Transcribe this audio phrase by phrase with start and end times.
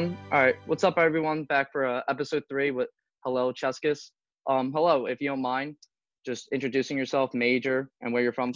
[0.00, 0.18] everyone.
[0.32, 1.44] All right, what's up, everyone?
[1.44, 2.88] Back for uh, episode three with
[3.24, 4.10] Hillel Cheskis.
[4.48, 5.76] Um, hello, if you don't mind,
[6.24, 8.52] just introducing yourself, major, and where you're from.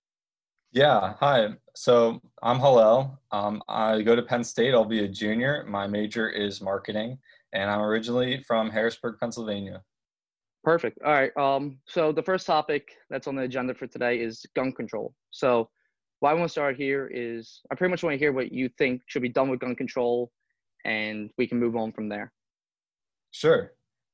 [0.73, 1.49] Yeah, hi.
[1.77, 3.21] So I'm Hillel.
[3.31, 4.73] Um, I go to Penn State.
[4.73, 5.65] I'll be a junior.
[5.69, 7.19] My major is marketing,
[7.53, 9.83] and I'm originally from Harrisburg, Pennsylvania.
[10.63, 10.99] Perfect.
[11.05, 11.37] All right.
[11.37, 15.13] Um, so the first topic that's on the agenda for today is gun control.
[15.31, 15.69] So
[16.21, 18.71] why I want to start here is I pretty much want to hear what you
[18.79, 20.33] think should be done with gun control,
[20.85, 22.33] and we can move on from there.
[23.31, 23.73] Sure.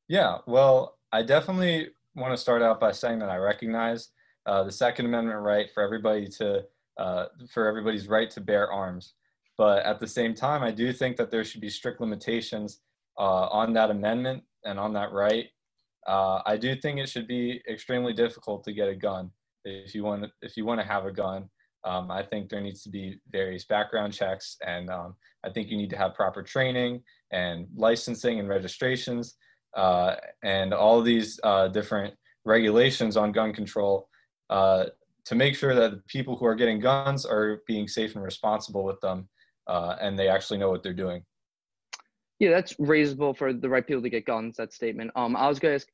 [0.09, 0.39] Yeah.
[0.47, 4.11] Well, I definitely want to start out by saying that I recognize
[4.47, 6.65] uh, the Second Amendment right for everybody to
[6.99, 9.15] uh, for everybody's right to bear arms.
[9.57, 12.81] But at the same time, I do think that there should be strict limitations
[13.19, 15.47] uh, on that amendment and on that right.
[16.07, 19.31] Uh, I do think it should be extremely difficult to get a gun
[19.65, 21.49] if you want if you want to have a gun.
[21.85, 25.15] Um, I think there needs to be various background checks, and um,
[25.45, 29.37] I think you need to have proper training and licensing and registrations,
[29.77, 32.15] uh, and all these uh, different
[32.45, 34.09] regulations on gun control
[34.51, 34.87] uh,
[35.25, 38.85] to make sure that the people who are getting guns are being safe and responsible
[38.85, 39.29] with them,
[39.67, 41.23] uh, and they actually know what they're doing.
[42.39, 44.57] Yeah, that's reasonable for the right people to get guns.
[44.57, 45.11] That statement.
[45.15, 45.89] Um, I was gonna ask.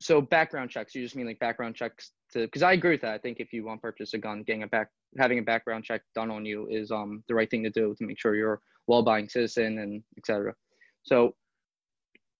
[0.00, 0.94] So background checks.
[0.94, 2.40] You just mean like background checks to?
[2.40, 3.12] Because I agree with that.
[3.12, 5.84] I think if you want to purchase a gun, getting a back having a background
[5.84, 8.54] check done on you is um the right thing to do to make sure you're
[8.54, 10.54] a law-abiding citizen and etc.
[11.02, 11.34] So,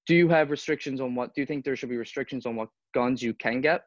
[0.07, 1.35] do you have restrictions on what?
[1.35, 3.83] Do you think there should be restrictions on what guns you can get?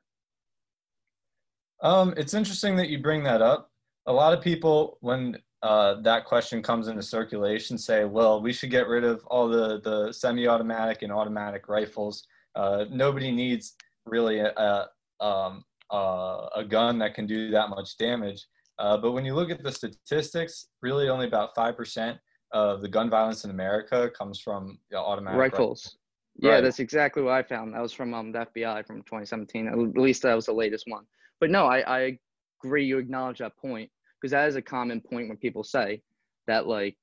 [1.82, 3.72] Um, it's interesting that you bring that up.
[4.06, 8.70] A lot of people, when uh, that question comes into circulation, say, "Well, we should
[8.70, 12.28] get rid of all the the semi-automatic and automatic rifles.
[12.56, 14.90] Uh, nobody needs really a, a,
[15.26, 18.46] um, uh, a gun that can do that much damage."
[18.80, 22.18] Uh, but when you look at the statistics, really only about 5%
[22.52, 25.60] of the gun violence in America comes from you know, automatic rifles.
[25.60, 25.98] rifles.
[26.36, 26.62] Yeah, right.
[26.62, 27.74] that's exactly what I found.
[27.74, 29.68] That was from um, the FBI from 2017.
[29.68, 31.06] At least that was the latest one.
[31.40, 32.18] But no, I, I
[32.64, 32.86] agree.
[32.86, 36.02] You acknowledge that point because that is a common point when people say
[36.48, 36.98] that like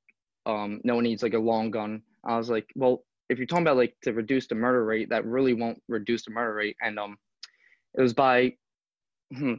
[0.46, 2.02] um, no one needs like a long gun.
[2.24, 5.24] I was like, well, if you're talking about like to reduce the murder rate, that
[5.24, 6.76] really won't reduce the murder rate.
[6.82, 7.16] And um,
[7.96, 8.54] it was by
[9.34, 9.54] hmm,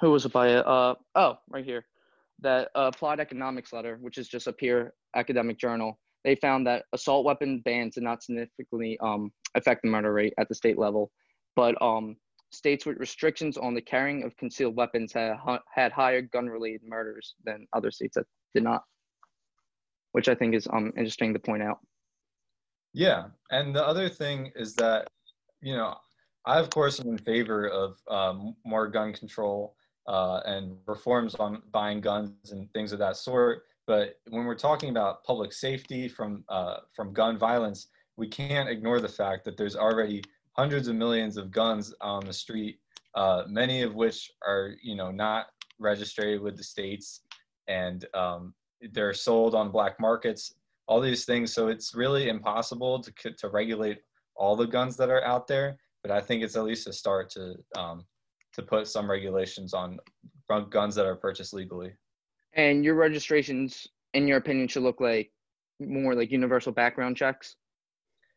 [0.00, 0.54] who was it by?
[0.54, 1.84] Uh, oh, right here,
[2.40, 5.98] that uh, Applied Economics letter, which is just a peer academic journal.
[6.24, 10.48] They found that assault weapon bans did not significantly um, affect the murder rate at
[10.48, 11.10] the state level,
[11.56, 12.16] but um,
[12.50, 15.36] states with restrictions on the carrying of concealed weapons had,
[15.72, 18.82] had higher gun-related murders than other states that did not,
[20.12, 21.78] which I think is um, interesting to point out.
[22.92, 25.08] Yeah, and the other thing is that,
[25.60, 25.96] you know,
[26.44, 29.76] I of course am in favor of um, more gun control
[30.06, 33.64] uh, and reforms on buying guns and things of that sort.
[33.86, 39.00] But when we're talking about public safety from uh, from gun violence, we can't ignore
[39.00, 40.22] the fact that there's already
[40.52, 42.80] hundreds of millions of guns on the street,
[43.14, 45.46] uh, many of which are you know not
[45.78, 47.20] registered with the states,
[47.66, 48.54] and um,
[48.92, 50.54] they're sold on black markets.
[50.88, 53.98] All these things, so it's really impossible to to regulate
[54.34, 55.78] all the guns that are out there.
[56.02, 58.04] But I think it's at least a start to um,
[58.54, 59.98] to put some regulations on
[60.70, 61.92] guns that are purchased legally.
[62.54, 65.30] And your registrations, in your opinion, should look like
[65.80, 67.56] more like universal background checks.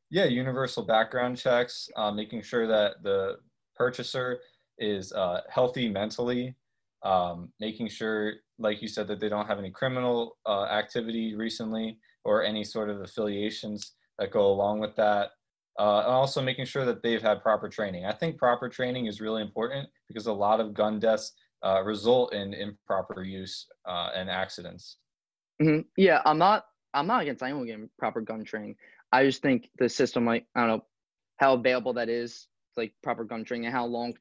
[0.09, 3.37] Yeah, universal background checks, uh, making sure that the
[3.75, 4.41] purchaser
[4.77, 6.55] is uh, healthy mentally,
[7.03, 11.97] um, making sure, like you said, that they don't have any criminal uh, activity recently
[12.23, 15.31] or any sort of affiliations that go along with that
[15.79, 18.05] uh, and also making sure that they've had proper training.
[18.05, 22.33] I think proper training is really important because a lot of gun deaths uh, result
[22.33, 24.97] in improper use uh, and accidents.
[25.61, 25.81] Mm-hmm.
[25.97, 26.65] Yeah, I'm not.
[26.93, 28.75] I'm not against anyone getting proper gun training.
[29.13, 30.85] I just think the system, like I don't know,
[31.37, 34.13] how available that is, like proper gun training, and how long.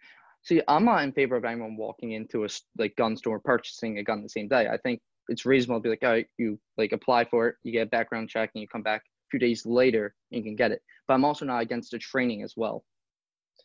[0.42, 2.48] See, I'm not in favor of anyone walking into a
[2.78, 4.68] like gun store purchasing a gun the same day.
[4.68, 7.86] I think it's reasonable to be like, oh, you like apply for it, you get
[7.86, 10.72] a background check, and you come back a few days later and you can get
[10.72, 10.80] it.
[11.06, 12.84] But I'm also not against the training as well.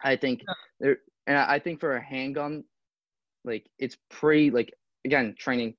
[0.04, 0.54] I think yeah.
[0.80, 2.66] there, and I think for a handgun,
[3.46, 4.74] like it's pretty like
[5.06, 5.76] again training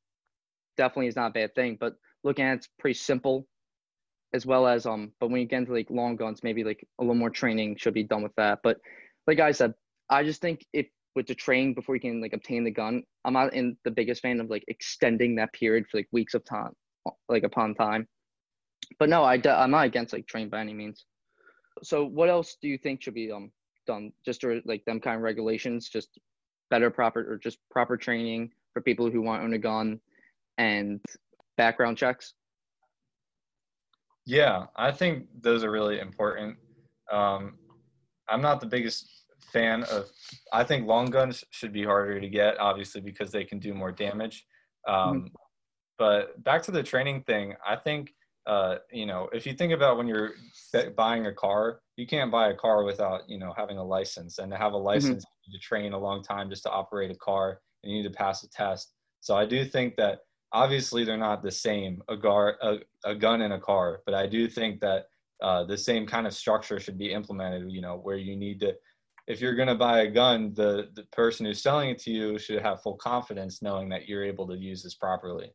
[0.76, 1.94] definitely is not a bad thing, but
[2.24, 3.46] looking at it's pretty simple
[4.34, 7.02] as well as um but when you get into like long guns maybe like a
[7.02, 8.78] little more training should be done with that but
[9.26, 9.72] like i said
[10.10, 13.32] i just think if with the training before you can like obtain the gun i'm
[13.32, 16.72] not in the biggest fan of like extending that period for like weeks of time
[17.28, 18.06] like upon time
[18.98, 21.04] but no, I I'm not against like train by any means.
[21.82, 23.50] So what else do you think should be um
[23.86, 24.12] done?
[24.24, 26.18] Just like them kind of regulations, just
[26.70, 30.00] better proper or just proper training for people who want to own a gun
[30.58, 31.00] and
[31.56, 32.34] background checks.
[34.24, 36.56] Yeah, I think those are really important.
[37.12, 37.54] Um,
[38.28, 40.06] I'm not the biggest fan of.
[40.52, 43.92] I think long guns should be harder to get, obviously, because they can do more
[43.92, 44.46] damage.
[44.86, 45.26] Um, mm-hmm.
[45.98, 48.14] But back to the training thing, I think
[48.46, 50.32] uh, you know if you think about when you're
[50.96, 54.50] buying a car, you can't buy a car without you know having a license, and
[54.52, 54.86] to have a mm-hmm.
[54.86, 55.52] license, mm-hmm.
[55.52, 58.42] to train a long time just to operate a car, and you need to pass
[58.42, 58.92] a test.
[59.20, 60.20] So I do think that
[60.52, 64.26] obviously they're not the same a, gar, a, a gun and a car, but I
[64.26, 65.06] do think that
[65.42, 67.70] uh, the same kind of structure should be implemented.
[67.70, 68.74] You know where you need to
[69.26, 72.38] if you're going to buy a gun, the, the person who's selling it to you
[72.38, 75.52] should have full confidence knowing that you're able to use this properly.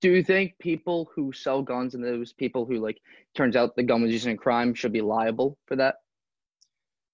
[0.00, 2.98] Do you think people who sell guns and those people who like
[3.34, 5.96] turns out the gun was used in a crime should be liable for that?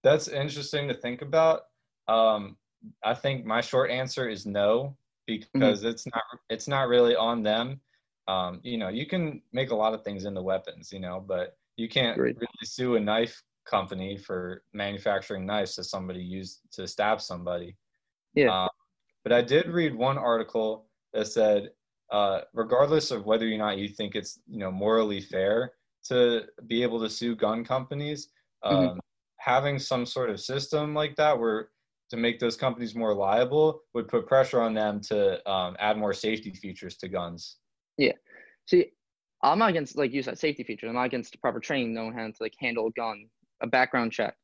[0.04, 1.62] That's interesting to think about.
[2.06, 2.56] Um,
[3.04, 4.96] I think my short answer is no
[5.26, 5.88] because mm-hmm.
[5.88, 7.80] it's not it's not really on them.
[8.28, 11.56] Um, you know, you can make a lot of things into weapons, you know, but
[11.76, 12.36] you can't Great.
[12.36, 17.76] really sue a knife company for manufacturing knives that somebody used to stab somebody.
[18.34, 18.64] Yeah.
[18.64, 18.68] Um,
[19.24, 21.70] but I did read one article that said,
[22.12, 25.72] uh, regardless of whether or not you think it's you know morally fair
[26.08, 28.28] to be able to sue gun companies,
[28.64, 28.76] mm-hmm.
[28.76, 28.98] um, mm-hmm.
[29.38, 31.70] having some sort of system like that where
[32.10, 36.12] to make those companies more liable would put pressure on them to um, add more
[36.12, 37.56] safety features to guns.
[37.98, 38.12] Yeah.
[38.66, 38.92] See,
[39.42, 40.88] I'm not against like you said safety features.
[40.88, 43.28] I'm not against proper training, knowing how to like handle a gun
[43.60, 44.34] a background check.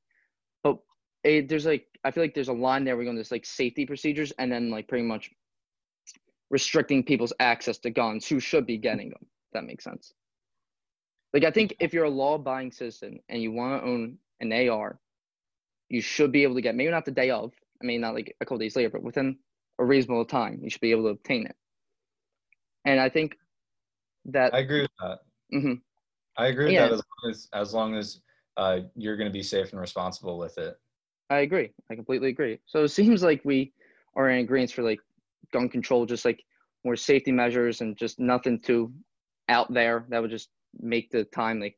[0.62, 0.78] But
[1.24, 2.96] it, there's like I feel like there's a line there.
[2.96, 5.30] We're going to this like safety procedures, and then like pretty much
[6.50, 9.26] restricting people's access to guns who should be getting them.
[9.54, 10.12] that makes sense.
[11.32, 14.98] Like I think if you're a law-abiding citizen and you want to own an AR,
[15.88, 17.52] you should be able to get maybe not the day of.
[17.82, 19.38] I mean, not like a couple days later, but within
[19.78, 21.56] a reasonable time, you should be able to obtain it.
[22.84, 23.36] And I think
[24.26, 25.18] that I agree with that.
[25.54, 25.74] Mm-hmm.
[26.36, 26.88] I agree with yeah.
[26.88, 28.20] that as long as as long as
[28.56, 30.76] uh, you're going to be safe and responsible with it.
[31.30, 31.70] I agree.
[31.90, 32.58] I completely agree.
[32.66, 33.72] So it seems like we
[34.16, 35.00] are in agreement for like
[35.52, 36.42] gun control, just like
[36.84, 38.92] more safety measures and just nothing too
[39.48, 40.50] out there that would just
[40.80, 41.76] make the time like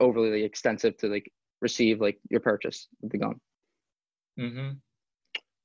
[0.00, 1.30] overly extensive to like
[1.60, 3.40] receive like your purchase of the gun.
[4.38, 4.70] Mm-hmm.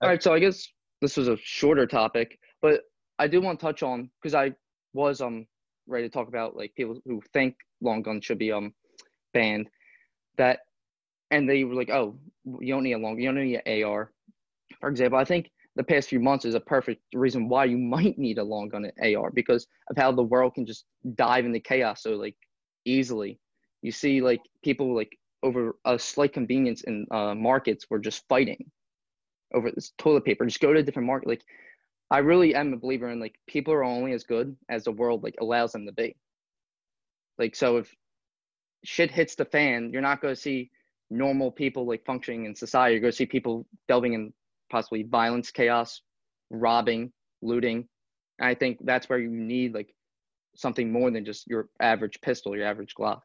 [0.01, 0.21] All right.
[0.21, 0.67] So I guess
[1.01, 2.81] this was a shorter topic, but
[3.19, 4.53] I do want to touch on because I
[4.93, 5.45] was um
[5.87, 8.73] ready to talk about like people who think long guns should be um
[9.33, 9.67] banned
[10.41, 10.59] that
[11.29, 12.17] and they were like, oh,
[12.59, 14.11] you don't need a long, you don't need an AR.
[14.79, 18.17] For example, I think the past few months is a perfect reason why you might
[18.17, 20.85] need a long gun an AR because of how the world can just
[21.15, 22.35] dive into chaos so like
[22.85, 23.39] easily.
[23.81, 28.69] You see like people like over a slight convenience in uh, markets were just fighting
[29.53, 30.45] over this toilet paper.
[30.45, 31.29] Just go to a different market.
[31.29, 31.43] Like
[32.11, 35.23] I really am a believer in like people are only as good as the world
[35.23, 36.15] like allows them to be.
[37.39, 37.95] Like so if
[38.83, 40.71] shit hits the fan, you're not going to see
[41.09, 42.93] normal people like functioning in society.
[42.93, 44.33] You're going to see people delving in
[44.69, 46.01] possibly violence, chaos,
[46.49, 47.11] robbing,
[47.41, 47.87] looting.
[48.39, 49.93] And I think that's where you need like
[50.55, 53.21] something more than just your average pistol, your average Glock.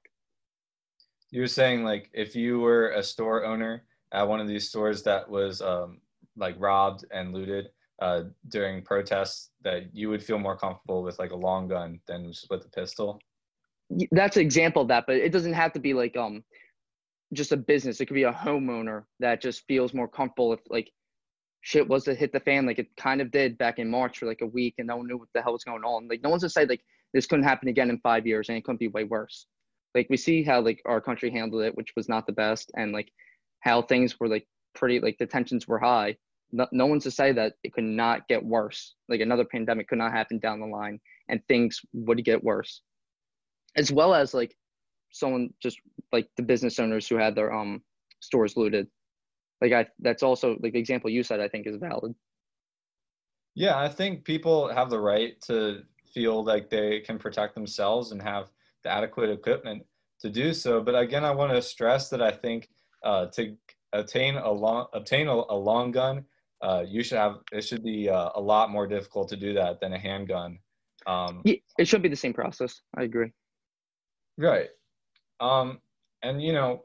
[1.31, 5.03] You were saying like if you were a store owner at one of these stores
[5.05, 6.00] that was um,
[6.37, 7.69] like robbed and looted
[8.01, 12.31] uh, during protests, that you would feel more comfortable with like a long gun than
[12.31, 13.20] just with a pistol
[14.10, 16.43] that's an example of that, but it doesn't have to be like um
[17.32, 18.00] just a business.
[18.00, 20.90] It could be a homeowner that just feels more comfortable if like
[21.60, 24.26] shit was to hit the fan like it kind of did back in March for
[24.26, 26.08] like a week and no one knew what the hell was going on.
[26.08, 28.64] Like no one's to say like this couldn't happen again in five years and it
[28.64, 29.46] couldn't be way worse.
[29.94, 32.93] Like we see how like our country handled it, which was not the best, and
[32.93, 33.10] like
[33.60, 36.16] how things were like pretty like the tensions were high.
[36.52, 38.94] No, no one's to say that it could not get worse.
[39.08, 42.82] Like another pandemic could not happen down the line and things would get worse
[43.76, 44.56] as well as like
[45.10, 45.80] someone just
[46.12, 47.82] like the business owners who had their um
[48.20, 48.88] stores looted.
[49.60, 52.14] Like i that's also like the example you said i think is valid.
[53.54, 58.22] Yeah i think people have the right to feel like they can protect themselves and
[58.22, 58.50] have
[58.82, 59.84] the adequate equipment
[60.20, 60.80] to do so.
[60.80, 62.68] But again i want to stress that i think
[63.02, 63.56] uh, to
[63.92, 66.24] attain a long obtain a, a long gun
[66.62, 69.78] uh, you should have it should be uh, a lot more difficult to do that
[69.80, 70.58] than a handgun.
[71.06, 72.80] Um, it should be the same process.
[72.96, 73.30] I agree
[74.38, 74.69] Right.
[75.40, 75.81] Um,
[76.22, 76.84] and you know,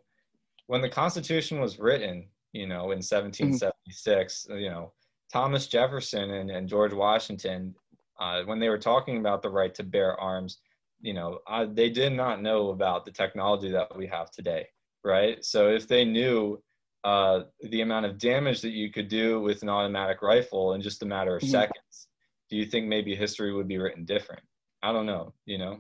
[0.68, 4.60] when the Constitution was written, you know, in 1776, mm-hmm.
[4.60, 4.94] you know,
[5.32, 7.76] Thomas Jefferson and, and George Washington,
[8.20, 10.60] uh, when they were talking about the right to bear arms,
[11.02, 14.68] you know, uh, they did not know about the technology that we have today,
[15.04, 15.44] right?
[15.44, 16.62] So if they knew
[17.04, 21.02] uh, the amount of damage that you could do with an automatic rifle in just
[21.02, 21.52] a matter of mm-hmm.
[21.52, 22.08] seconds,
[22.50, 24.44] do you think maybe history would be written different?
[24.84, 25.80] I don't know, you know?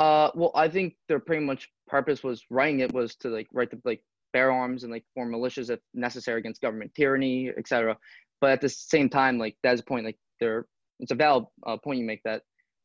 [0.00, 3.70] Uh, well, I think their pretty much purpose was writing it was to like write
[3.70, 4.02] the like
[4.32, 7.98] bear arms and like form militias if necessary against government tyranny, etc.
[8.40, 10.66] But at the same time, like that's a point like they're
[11.00, 12.42] it's a valid uh, point you make that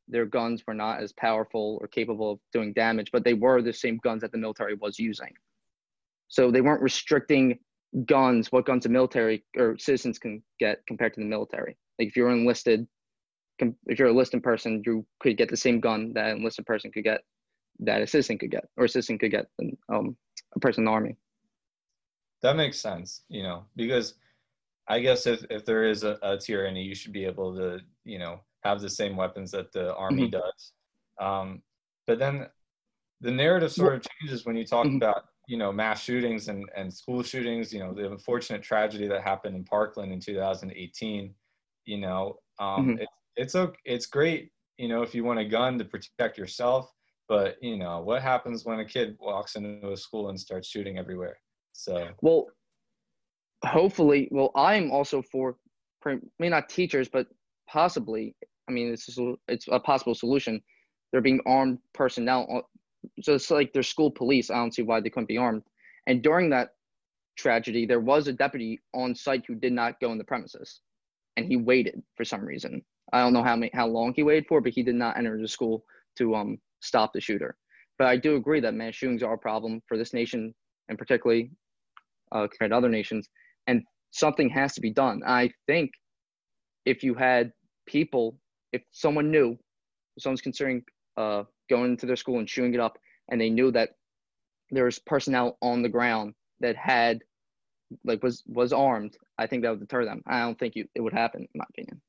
[0.10, 3.72] their guns were not as powerful or capable of doing damage, but they were the
[3.72, 5.32] same guns that the military was using.
[6.28, 7.60] So they weren't restricting
[8.06, 11.78] guns, what guns the military or citizens can get compared to the military.
[11.98, 12.86] Like if you're enlisted,
[13.60, 16.92] if you're a enlisted person, you could get the same gun that an enlisted person
[16.92, 17.22] could get,
[17.80, 19.48] that a citizen could get, or a citizen could get
[19.90, 20.16] um,
[20.56, 21.16] a person in the army.
[22.42, 24.16] That makes sense, you know, because
[24.88, 28.20] I guess if, if there is a, a tyranny, you should be able to, you
[28.20, 30.40] know, have the same weapons that the army mm-hmm.
[30.40, 30.72] does.
[31.20, 31.62] Um,
[32.08, 32.48] but then
[33.22, 34.98] the narrative sort of changes when you talk mm-hmm.
[34.98, 39.22] about you know mass shootings and, and school shootings you know the unfortunate tragedy that
[39.22, 41.34] happened in parkland in 2018
[41.86, 43.00] you know um, mm-hmm.
[43.00, 46.92] it, it's okay it's great you know if you want a gun to protect yourself
[47.28, 50.98] but you know what happens when a kid walks into a school and starts shooting
[50.98, 51.38] everywhere
[51.74, 52.48] so well
[53.66, 55.56] hopefully well i'm also for
[56.06, 57.28] maybe not teachers but
[57.68, 58.36] possibly
[58.70, 60.62] i mean it's a, it's a possible solution
[61.12, 62.62] they're being armed personnel uh,
[63.22, 64.50] so it's like their school police.
[64.50, 65.64] I don't see why they couldn't be armed.
[66.08, 66.70] And during that
[67.38, 70.82] tragedy, there was a deputy on site who did not go in the premises,
[71.38, 72.84] and he waited for some reason.
[73.16, 75.40] I don't know how many, how long he waited for, but he did not enter
[75.40, 75.86] the school
[76.18, 77.56] to um stop the shooter.
[77.98, 80.54] But I do agree that mass shootings are a problem for this nation,
[80.90, 81.52] and particularly
[82.34, 83.30] uh, compared to other nations.
[83.68, 85.22] And something has to be done.
[85.26, 85.92] I think
[86.86, 87.54] if you had
[87.86, 88.38] people,
[88.74, 89.58] if someone knew,
[90.18, 90.84] if someone's considering
[91.16, 92.98] uh, going into their school and chewing it up,
[93.30, 93.92] and they knew that
[94.72, 97.20] there was personnel on the ground that had
[98.04, 100.22] like was was armed, I think that would deter them.
[100.28, 102.02] I don't think you, it would happen, in my opinion.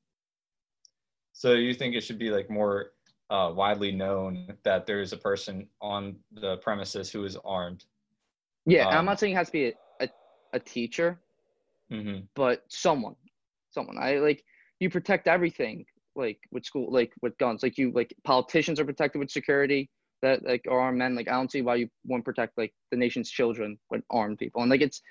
[1.37, 2.93] So you think it should be like more
[3.29, 7.85] uh, widely known that there is a person on the premises who is armed?
[8.65, 10.09] Yeah, um, I'm not saying it has to be a, a,
[10.53, 11.19] a teacher,
[11.91, 12.21] mm-hmm.
[12.33, 13.15] but someone,
[13.69, 13.99] someone.
[13.99, 14.43] I like
[14.79, 19.19] you protect everything like with school like with guns like you like politicians are protected
[19.19, 19.91] with security
[20.23, 22.97] that like are armed men like i don't see why you wouldn't protect like the
[22.97, 25.03] nation's children with armed people and like it's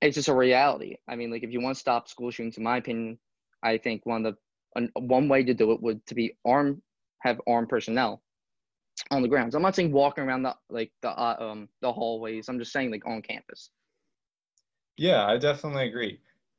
[0.00, 2.62] it's just a reality i mean like if you want to stop school shootings in
[2.62, 3.18] my opinion
[3.64, 4.38] i think one of the
[4.94, 6.80] one way to do it would to be armed
[7.20, 8.22] have armed personnel
[9.10, 12.48] on the grounds i'm not saying walking around the like the uh, um the hallways
[12.48, 13.70] i'm just saying like on campus
[14.96, 16.18] yeah i definitely agree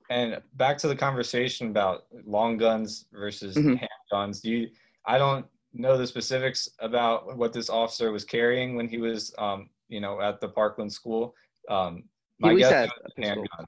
[0.09, 3.75] and back to the conversation about long guns versus mm-hmm.
[4.13, 4.41] handguns.
[4.41, 4.69] Do you?
[5.05, 9.69] I don't know the specifics about what this officer was carrying when he was, um,
[9.89, 11.35] you know, at the Parkland school.
[11.69, 12.03] Um,
[12.39, 13.65] my guess had a handgun.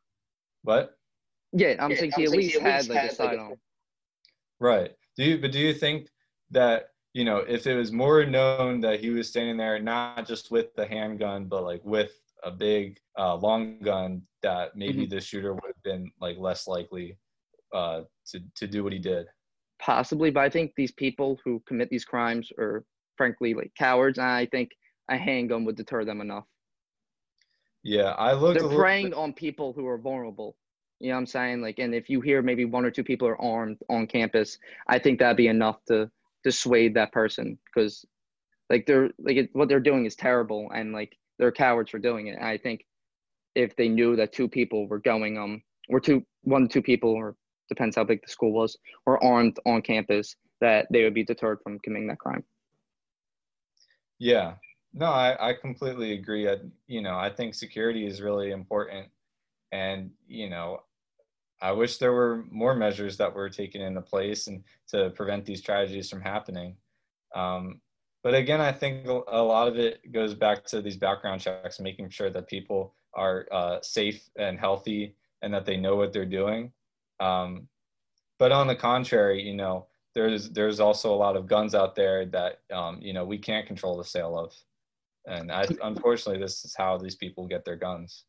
[0.63, 0.98] What?
[1.51, 3.56] Yeah, I'm yeah, saying he at least had like a sidearm.
[4.60, 4.92] Right.
[5.18, 5.38] Do you?
[5.38, 6.10] But do you think
[6.51, 10.51] that you know if it was more known that he was standing there not just
[10.51, 12.12] with the handgun but like with
[12.44, 15.16] a big uh, long gun that maybe mm-hmm.
[15.16, 17.18] the shooter would have been like less likely
[17.74, 19.28] uh, to to do what he did.
[19.82, 22.84] Possibly, but I think these people who commit these crimes are
[23.18, 24.72] frankly like cowards, and I think
[25.10, 26.46] a handgun would deter them enough.
[27.84, 28.60] Yeah, I looked.
[28.60, 29.18] They're preying bit...
[29.18, 30.56] on people who are vulnerable.
[31.00, 31.62] You know what I'm saying?
[31.62, 35.00] Like, and if you hear maybe one or two people are armed on campus, I
[35.00, 36.10] think that'd be enough to
[36.44, 38.06] dissuade that person because,
[38.70, 42.27] like, they're like it, what they're doing is terrible, and like they're cowards for doing
[42.27, 42.36] it.
[42.36, 42.86] And I think
[43.56, 47.36] if they knew that two people were going um or two one two people or
[47.68, 51.60] depends how big the school was were armed on campus that they would be deterred
[51.63, 52.44] from committing that crime
[54.20, 54.53] yeah
[54.94, 59.08] no i, I completely agree I, you know i think security is really important
[59.72, 60.82] and you know
[61.62, 65.62] i wish there were more measures that were taken into place and to prevent these
[65.62, 66.75] tragedies from happening
[67.36, 67.80] um,
[68.24, 72.10] but again i think a lot of it goes back to these background checks making
[72.10, 76.72] sure that people are uh, safe and healthy and that they know what they're doing.
[77.20, 77.68] Um,
[78.38, 82.25] but on the contrary, you know, there's there's also a lot of guns out there
[82.28, 84.54] that um, you know we can't control the sale of,
[85.28, 88.25] and I, unfortunately, this is how these people get their guns.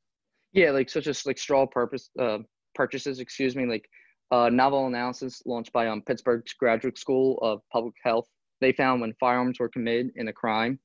[0.53, 2.39] Yeah, like such as like straw purpose uh,
[2.75, 3.21] purchases.
[3.21, 3.89] Excuse me, like
[4.31, 8.29] uh, novel analysis launched by um, Pittsburgh's Graduate School of Public Health.
[8.61, 10.79] They found when firearms were committed in a crime,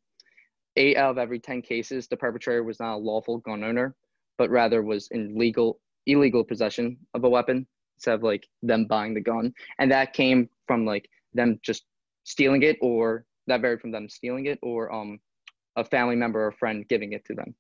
[0.76, 3.96] eight out of every 10 cases, the perpetrator was not a lawful gun owner,
[4.38, 9.14] but rather was in legal, illegal possession of a weapon instead of like them buying
[9.14, 9.54] the gun.
[9.80, 11.86] And that came from like them just
[12.24, 15.20] stealing it or that varied from them stealing it or um,
[15.76, 17.54] a family member or friend giving it to them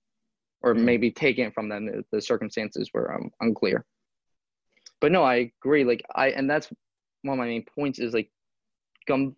[0.62, 0.86] or mm-hmm.
[0.86, 1.86] maybe taking it from them.
[1.86, 3.86] The, the circumstances were um, unclear.
[5.06, 5.84] But no, I agree.
[5.84, 6.68] Like I, and that's
[7.22, 8.32] one of my main points is like
[9.08, 9.36] gun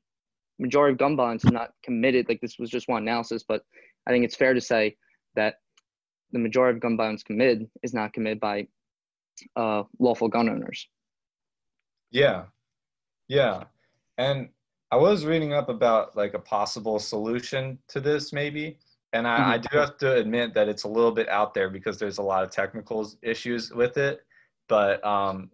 [0.60, 2.30] majority of gun violence is not committed.
[2.30, 3.64] Like this was just one analysis, but
[4.08, 4.96] I think it's fair to say
[5.36, 5.56] that
[6.32, 8.70] the majority of gun violence committed is not committed by
[9.58, 10.88] uh, lawful gun owners.
[12.12, 12.44] Yeah,
[13.28, 13.66] yeah,
[14.18, 14.48] and
[14.90, 18.78] I was reading up about like a possible solution to this, maybe.
[19.12, 19.50] And I, mm-hmm.
[19.50, 22.24] I do have to admit that it's a little bit out there because there's a
[22.24, 24.22] lot of technical issues with it.
[24.70, 25.50] But um,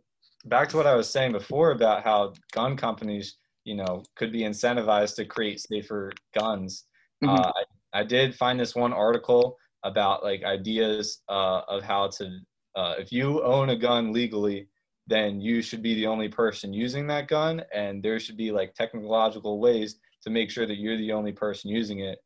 [0.46, 4.42] back to what I was saying before about how gun companies, you know, could be
[4.42, 6.86] incentivized to create safer guns.
[7.24, 7.36] Mm-hmm.
[7.36, 7.52] Uh,
[7.94, 12.40] I, I did find this one article about like ideas uh, of how to,
[12.76, 14.68] uh, if you own a gun legally,
[15.08, 18.74] then you should be the only person using that gun and there should be like
[18.74, 22.20] technological ways to make sure that you're the only person using it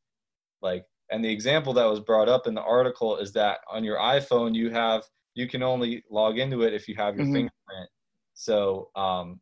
[0.61, 3.97] like and the example that was brought up in the article is that on your
[3.97, 7.33] iphone you have you can only log into it if you have your mm-hmm.
[7.33, 7.89] fingerprint
[8.37, 9.39] so um,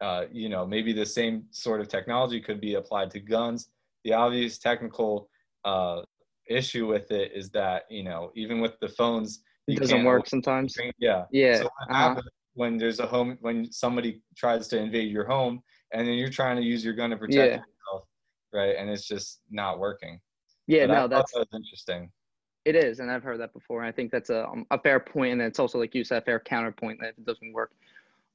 [0.00, 3.70] uh, you know maybe the same sort of technology could be applied to guns.
[4.04, 5.28] The obvious technical
[5.64, 6.02] uh,
[6.48, 10.76] issue with it is that you know even with the phones it doesn't work sometimes.
[10.98, 11.24] yeah.
[11.30, 12.20] Yeah so uh-huh.
[12.54, 15.60] when there's a home when somebody tries to invade your home
[15.92, 17.58] and then you're trying to use your gun to protect yeah.
[17.58, 18.08] yourself
[18.52, 18.74] right?
[18.76, 20.20] And it's just not working.
[20.66, 22.10] Yeah but no that's that interesting.
[22.64, 25.00] It is and i've heard that before and i think that's a, um, a fair
[25.00, 27.70] point and it's also like you said a fair counterpoint that it doesn't work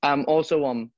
[0.06, 0.90] i'm also um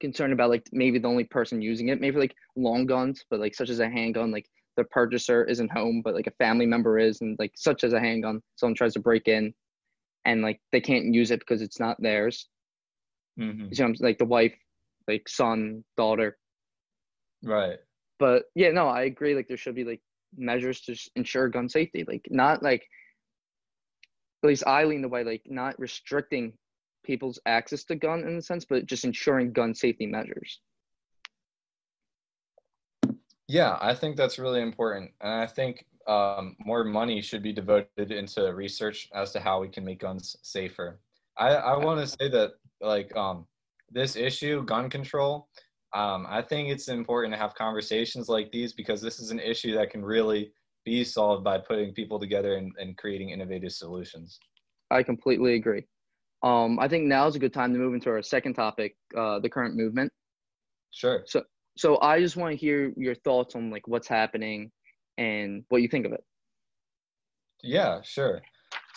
[0.00, 3.54] concerned about like maybe the only person using it maybe like long guns but like
[3.54, 7.20] such as a handgun like the purchaser isn't home but like a family member is
[7.20, 9.52] and like such as a handgun someone tries to break in
[10.24, 12.48] and like they can't use it because it's not theirs.
[13.38, 13.68] Mm-hmm.
[13.70, 14.54] You know, like the wife,
[15.08, 16.38] like son, daughter.
[17.42, 17.78] Right.
[18.18, 19.34] But yeah, no, I agree.
[19.34, 20.00] Like there should be like
[20.36, 22.04] measures to ensure gun safety.
[22.06, 22.86] Like not like
[24.42, 26.52] at least I lean the way like not restricting
[27.02, 30.60] people's access to gun in a sense, but just ensuring gun safety measures.
[33.48, 35.10] Yeah, I think that's really important.
[35.20, 39.68] And I think um, more money should be devoted into research as to how we
[39.68, 41.00] can make guns safer.
[41.36, 43.46] I, I want to say that like um,
[43.90, 45.48] this issue, gun control,
[45.92, 49.74] um, I think it's important to have conversations like these because this is an issue
[49.74, 50.52] that can really
[50.84, 54.38] be solved by putting people together and, and creating innovative solutions.
[54.90, 55.84] I completely agree.
[56.42, 59.40] Um, I think now is a good time to move into our second topic, uh,
[59.40, 60.12] the current movement.
[60.90, 61.22] Sure.
[61.26, 61.44] So,
[61.76, 64.70] so I just want to hear your thoughts on like what's happening
[65.18, 66.24] and what you think of it.
[67.62, 68.40] Yeah, sure.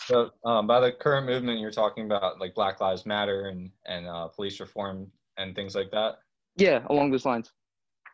[0.06, 4.06] So um, by the current movement, you're talking about like Black Lives Matter and and
[4.06, 6.16] uh, police reform and things like that.
[6.56, 7.52] Yeah, along those lines.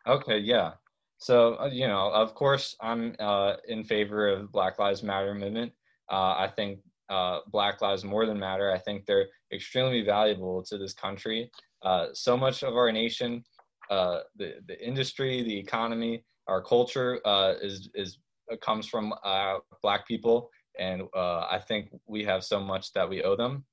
[0.06, 0.72] Okay, yeah.
[1.18, 5.72] So uh, you know, of course, I'm uh, in favor of Black Lives Matter movement.
[6.10, 8.72] Uh, I think uh, Black Lives more than matter.
[8.72, 11.50] I think they're extremely valuable to this country.
[11.82, 13.44] Uh, so much of our nation,
[13.90, 18.18] the the industry, the economy, our culture uh, is is
[18.52, 23.08] uh, comes from uh, black people and uh, i think we have so much that
[23.08, 23.64] we owe them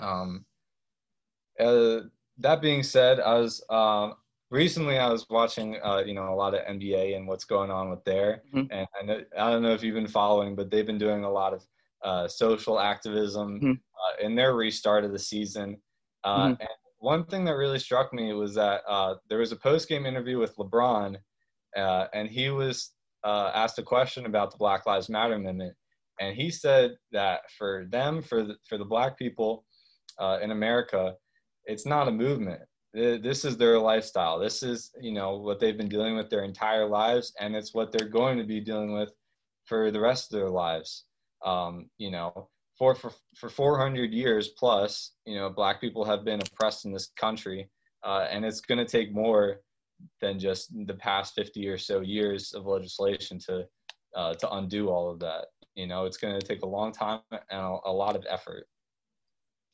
[0.00, 0.44] um,
[1.60, 2.00] uh,
[2.38, 4.14] that being said i was um,
[4.50, 7.90] recently i was watching uh, you know a lot of nba and what's going on
[7.90, 8.72] with there mm-hmm.
[8.72, 11.30] and I, know, I don't know if you've been following but they've been doing a
[11.30, 11.64] lot of
[12.28, 14.24] social activism mm-hmm.
[14.26, 15.76] in their restart of the season
[16.24, 16.52] mm-hmm.
[16.60, 18.82] and one thing that really struck me was that
[19.28, 21.16] there was a post-game interview with lebron
[21.76, 22.92] uh, and he was
[23.24, 25.74] uh, asked a question about the Black Lives Matter movement,
[26.20, 29.64] and he said that for them, for the, for the Black people
[30.18, 31.14] uh, in America,
[31.64, 32.60] it's not a movement.
[32.94, 34.38] This is their lifestyle.
[34.38, 37.92] This is you know what they've been dealing with their entire lives, and it's what
[37.92, 39.10] they're going to be dealing with
[39.66, 41.04] for the rest of their lives.
[41.44, 46.40] Um, you know, for, for for 400 years plus, you know, Black people have been
[46.40, 47.70] oppressed in this country,
[48.04, 49.60] uh, and it's going to take more
[50.20, 53.66] than just the past 50 or so years of legislation to
[54.14, 55.46] uh, to undo all of that.
[55.74, 58.66] You know, it's going to take a long time and a, a lot of effort.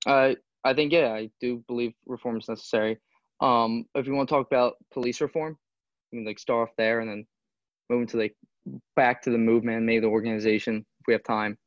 [0.06, 2.98] I I think yeah, I do believe reform is necessary.
[3.40, 5.56] Um, if you want to talk about police reform,
[6.10, 7.26] you can like start off there and then
[7.90, 8.36] move into like
[8.94, 11.58] back to the movement, maybe the organization if we have time.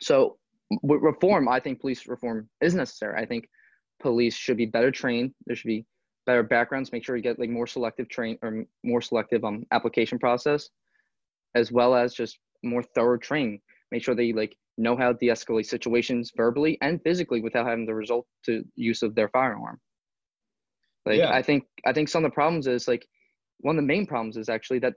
[0.00, 0.38] So
[0.82, 3.20] reform, I think police reform is necessary.
[3.20, 3.48] I think
[4.00, 5.32] police should be better trained.
[5.46, 5.86] There should be
[6.26, 10.18] better backgrounds, make sure you get like more selective train or more selective um application
[10.18, 10.68] process,
[11.54, 13.60] as well as just more thorough training.
[13.90, 17.94] Make sure they like know how to de-escalate situations verbally and physically without having the
[17.94, 19.80] result to use of their firearm.
[21.06, 21.32] Like yeah.
[21.32, 23.06] I think I think some of the problems is like
[23.60, 24.94] one of the main problems is actually that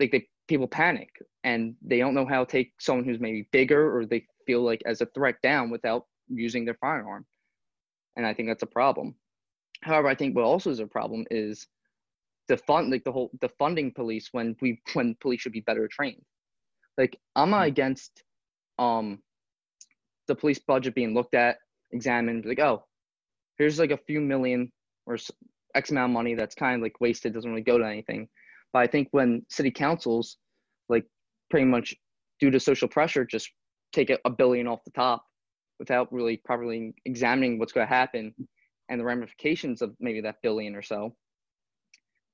[0.00, 1.08] like they people panic
[1.42, 4.82] and they don't know how to take someone who's maybe bigger or they feel like
[4.86, 7.24] as a threat down without using their firearm.
[8.16, 9.14] And I think that's a problem.
[9.82, 11.66] However, I think what also is a problem is
[12.48, 15.88] the fund like the whole the funding police when we when police should be better
[15.88, 16.22] trained.
[16.96, 17.68] Like I'm not mm-hmm.
[17.68, 18.22] against
[18.78, 19.18] um
[20.26, 21.58] the police budget being looked at,
[21.92, 22.84] examined, like oh,
[23.58, 24.72] here's like a few million
[25.06, 25.18] or
[25.74, 28.28] X amount of money that's kind of like wasted, doesn't really go to anything.
[28.74, 30.36] But I think when city councils,
[30.90, 31.06] like
[31.48, 31.94] pretty much
[32.40, 33.50] due to social pressure, just
[33.94, 35.24] take a billion off the top
[35.78, 38.34] without really properly examining what's going to happen
[38.90, 41.14] and the ramifications of maybe that billion or so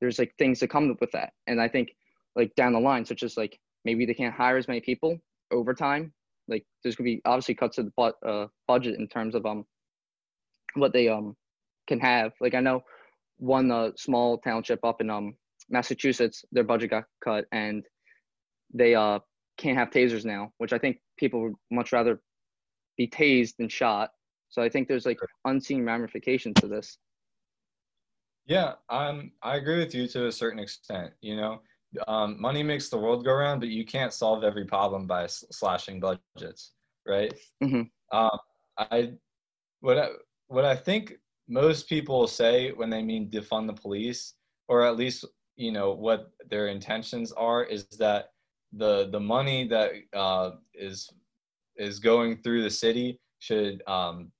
[0.01, 1.33] there's like things that come with that.
[1.47, 1.91] And i think
[2.37, 5.19] like down the line such as like maybe they can't hire as many people
[5.51, 6.13] over time
[6.49, 9.65] like there's gonna be obviously cuts to the uh, budget in terms of um
[10.75, 11.37] what they um
[11.87, 12.33] can have.
[12.41, 12.83] Like i know
[13.39, 15.35] one uh, small township up in um
[15.71, 17.85] massachusetts their budget got cut and
[18.75, 19.19] they uh
[19.57, 22.21] can't have tasers now which i think people would much rather
[22.97, 24.11] be tased than shot
[24.49, 26.99] so i think there's like unseen ramifications to this
[28.47, 31.13] yeah, um, I agree with you to a certain extent.
[31.21, 31.61] You know,
[32.09, 35.45] um, money makes the world go round, but you can't solve every problem by s-
[35.53, 36.73] slashing budgets,
[37.07, 37.33] right?
[37.63, 37.83] Mm-hmm.
[38.17, 38.39] Um,
[38.77, 39.13] I
[39.81, 40.09] what I,
[40.49, 41.15] what I think
[41.49, 44.35] most people say when they mean defund the police,
[44.67, 45.25] or at least
[45.61, 48.31] you know what their intentions are, is that
[48.73, 51.11] the the money that uh, is
[51.77, 54.33] is going through the city should um,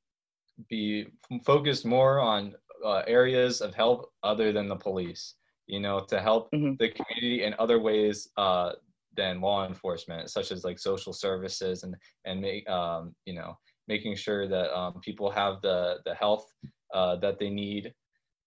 [0.69, 1.07] be
[1.45, 2.55] focused more on
[2.85, 5.35] uh, areas of help other than the police
[5.67, 6.75] you know to help mm-hmm.
[6.79, 8.73] the community in other ways uh,
[9.17, 13.57] than law enforcement such as like social services and and make um, you know
[13.89, 16.47] making sure that um, people have the the health
[16.95, 17.93] uh, that they need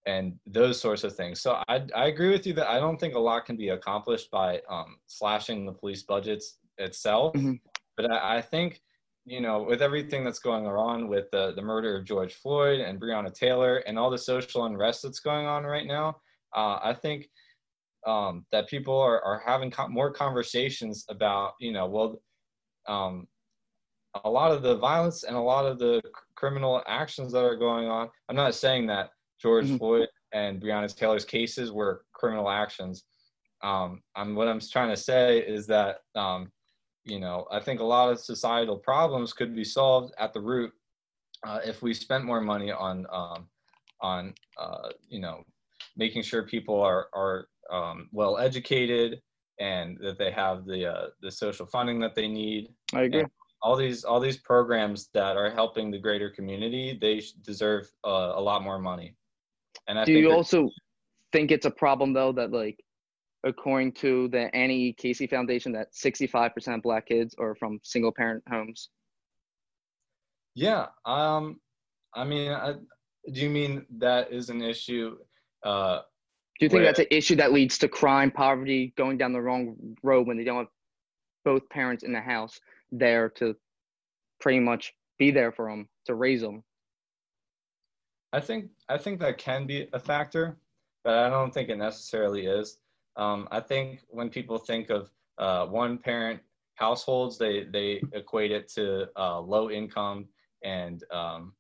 [0.06, 3.16] and those sorts of things so I, I agree with you that i don't think
[3.16, 7.54] a lot can be accomplished by um, slashing the police budgets itself mm-hmm.
[7.96, 8.82] but I, I think
[9.26, 13.00] you know, with everything that's going on with the, the murder of George Floyd and
[13.00, 16.18] Breonna Taylor and all the social unrest that's going on right now,
[16.56, 17.30] uh, I think
[18.06, 22.22] um, that people are, are having co- more conversations about, you know, well,
[22.88, 23.28] um,
[24.26, 27.56] a lot of the violence and a lot of the c- criminal actions that are
[27.56, 28.10] going on.
[28.28, 29.12] I'm not saying that
[29.44, 29.78] George mm-hmm.
[29.78, 33.04] Floyd and Breonna Taylor's cases were criminal actions.
[33.62, 36.50] Um, I'm, what I'm trying to say is that um,
[37.06, 40.72] you know, I think a lot of societal problems could be solved at the root
[41.46, 43.48] uh, if we spent more money on um,
[44.02, 45.44] on uh, you know
[45.98, 49.22] making sure people are are um, well educated
[49.60, 52.70] and that they have the uh, the social funding that they need.
[52.94, 53.20] I agree.
[53.22, 53.30] And
[53.62, 58.42] all these all these programs that are helping the greater community, they deserve uh, a
[58.42, 59.16] lot more money.
[59.88, 60.70] And I do you also
[61.32, 62.78] think it's a problem though that like
[63.44, 64.94] according to the Annie.
[64.94, 68.90] Casey Foundation, that 65% of Black kids are from single parent homes.
[70.56, 70.88] Yeah.
[71.06, 71.60] Um,
[72.14, 72.74] I mean, I,
[73.32, 75.18] do you mean that is an issue?
[75.64, 76.00] Uh,
[76.60, 79.42] do you think where, that's an issue that leads to crime, poverty, going down the
[79.42, 80.68] wrong road when they don't have
[81.44, 82.60] both parents in the house
[82.92, 83.56] there to
[84.40, 86.64] pretty much be there for them to raise them?
[88.34, 90.58] I think I think that can be a factor,
[91.04, 92.80] but I don't think it necessarily is.
[93.16, 96.42] Um, I think when people think of uh, one parent
[96.76, 100.28] households, they, they equate it to uh, low income
[100.64, 101.54] and, um,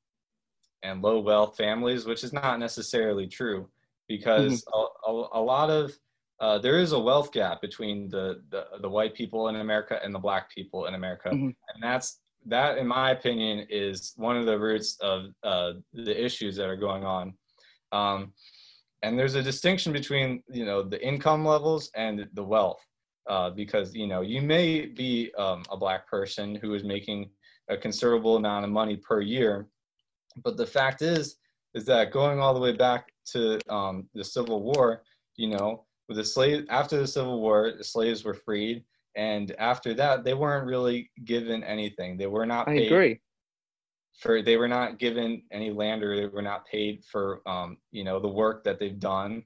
[0.82, 3.70] and low wealth families, which is not necessarily true
[4.08, 5.12] because mm-hmm.
[5.12, 5.98] a, a, a, lot of
[6.40, 10.14] uh, there is a wealth gap between the, the, the white people in America and
[10.14, 11.46] the black people in America, mm-hmm.
[11.46, 16.56] and that's that, in my opinion, is one of the roots of uh, the issues
[16.58, 17.34] that are going on.
[17.91, 18.34] Um,
[19.03, 22.84] and there's a distinction between you know the income levels and the wealth
[23.29, 27.29] uh, because you know you may be um, a black person who is making
[27.69, 29.67] a considerable amount of money per year
[30.43, 31.36] but the fact is
[31.75, 35.03] is that going all the way back to um, the civil war
[35.36, 38.84] you know with the slave after the civil war the slaves were freed
[39.15, 42.17] and after that they weren't really given anything.
[42.17, 43.21] They were not paid I agree.
[44.19, 48.04] for they were not given any land or they were not paid for um, you
[48.04, 49.43] know the work that they've done.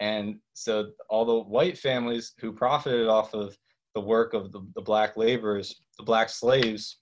[0.00, 3.56] And so all the white families who profited off of
[3.94, 6.98] the work of the, the black laborers the black slaves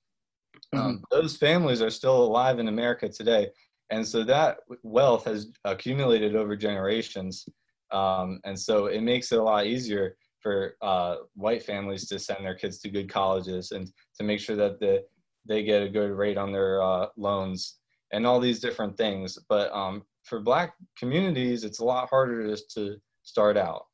[0.72, 0.96] um, mm-hmm.
[1.10, 3.48] those families are still alive in america today.
[3.90, 7.46] And so that wealth has accumulated over generations.
[7.90, 12.44] Um, and so it makes it a lot easier for uh, white families to send
[12.44, 15.02] their kids to good colleges and to make sure that the
[15.46, 17.78] they get a good rate on their uh, loans
[18.12, 19.38] and all these different things.
[19.48, 23.86] But um, for Black communities, it's a lot harder just to start out.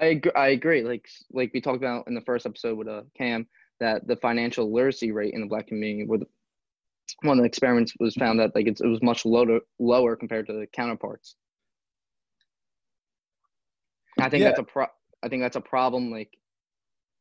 [0.00, 0.82] I agree, I agree.
[0.82, 3.46] Like like we talked about in the first episode with uh, Cam,
[3.80, 6.26] that the financial literacy rate in the Black community, where the,
[7.22, 10.52] one of the experiments was found that like it was much lower lower compared to
[10.52, 11.36] the counterparts.
[14.18, 14.48] I think Yeah.
[14.48, 14.86] that's a pro.
[15.22, 16.10] I think that's a problem.
[16.10, 16.36] Like,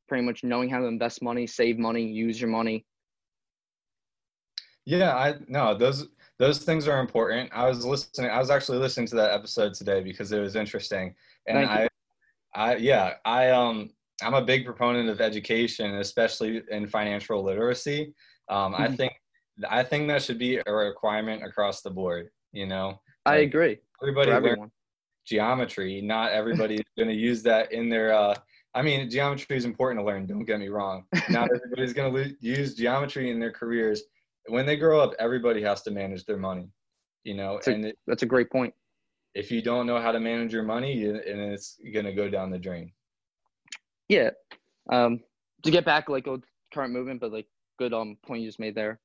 [0.07, 2.85] pretty much knowing how to invest money, save money, use your money.
[4.85, 7.49] Yeah, I no, those those things are important.
[7.53, 11.15] I was listening I was actually listening to that episode today because it was interesting.
[11.47, 11.87] And I.
[12.53, 13.89] I yeah, I um
[14.23, 18.13] I'm a big proponent of education, especially in financial literacy.
[18.47, 18.97] Um I Mhm.
[18.97, 19.13] think
[19.69, 23.01] I think that should be a requirement across the board, you know.
[23.25, 23.79] I Like, agree.
[24.01, 24.71] Everybody For learns everyone.
[25.25, 26.01] Geometry.
[26.01, 28.13] Not everybody is going to use that in their.
[28.13, 28.35] Uh,
[28.73, 30.25] I mean, geometry is important to learn.
[30.25, 31.05] Don't get me wrong.
[31.29, 34.03] Not everybody's going to lo- use geometry in their careers.
[34.47, 36.69] When they grow up, everybody has to manage their money.
[37.23, 38.73] You know, It's a- it, That's a great point.
[39.33, 42.29] if you don't know how to manage your money, you, and it's going to go
[42.29, 42.91] down the drain.
[44.09, 44.31] Yeah.
[44.91, 45.19] Um,
[45.63, 47.47] to get back like old current movement, but like
[47.79, 48.99] good um point you just made there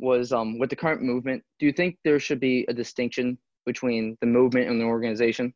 [0.00, 1.42] was um with the current movement.
[1.58, 3.36] Do you think there should be a distinction
[3.68, 5.54] between the movement and the organization?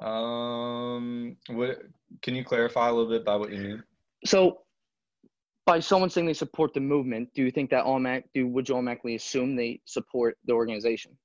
[0.00, 1.82] Um, what
[2.22, 3.82] can you clarify a little bit by what you mean?
[4.24, 4.58] So,
[5.64, 8.26] by someone saying they support the movement, do you think that automatic?
[8.34, 11.16] Do would you automatically assume they support the organization?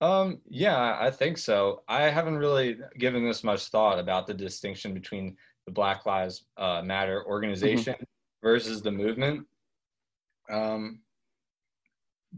[0.00, 1.82] Um, yeah, I think so.
[1.86, 5.36] I haven't really given this much thought about the distinction between
[5.66, 7.94] the Black Lives uh, Matter organization
[8.42, 9.46] versus the movement.
[10.50, 11.00] Um,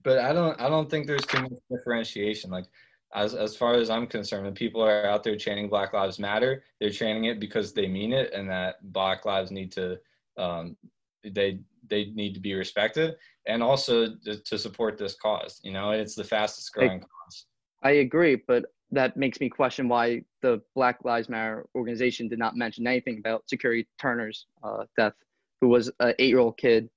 [0.03, 2.51] but I don't, I don't think there's too much differentiation.
[2.51, 2.67] Like,
[3.15, 6.65] as as far as I'm concerned, when people are out there chanting Black Lives Matter,
[6.81, 9.99] they're chanting it because they mean it, and that Black lives need to,
[10.39, 10.77] um,
[11.23, 15.61] they they need to be respected, and also to, to support this cause.
[15.63, 17.47] You know, it's the fastest growing cause.
[17.83, 22.57] I agree, but that makes me question why the Black Lives Matter organization did not
[22.57, 25.15] mention anything about Secoriea Turner's uh, death,
[25.61, 26.89] who was an eight-year-old kid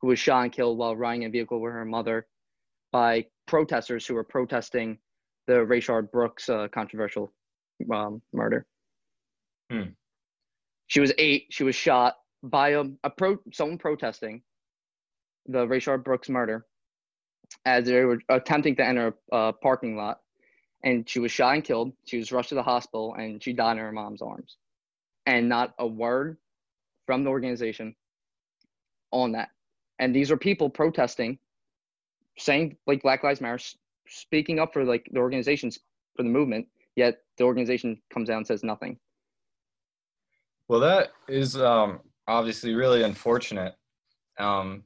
[0.00, 2.26] who was shot and killed while riding a vehicle with her mother
[2.94, 4.96] by protesters who were protesting
[5.48, 7.32] the Rayshard Brooks uh, controversial
[7.92, 8.66] um, murder.
[9.68, 9.90] Hmm.
[10.86, 11.46] She was eight.
[11.50, 14.42] She was shot by a, a pro someone protesting
[15.46, 16.66] the Rayshard Brooks murder
[17.66, 20.20] as they were attempting to enter a, a parking lot
[20.84, 21.92] and she was shot and killed.
[22.06, 24.56] She was rushed to the hospital and she died in her mom's arms.
[25.26, 26.36] And not a word
[27.06, 27.96] from the organization
[29.10, 29.48] on that.
[29.98, 31.40] And these are people protesting,
[32.38, 33.62] saying like Black Lives Matter,
[34.08, 35.78] speaking up for like the organizations
[36.16, 36.66] for the movement.
[36.96, 38.98] Yet the organization comes out and says nothing.
[40.68, 43.74] Well, that is um, obviously really unfortunate.
[44.38, 44.84] Um,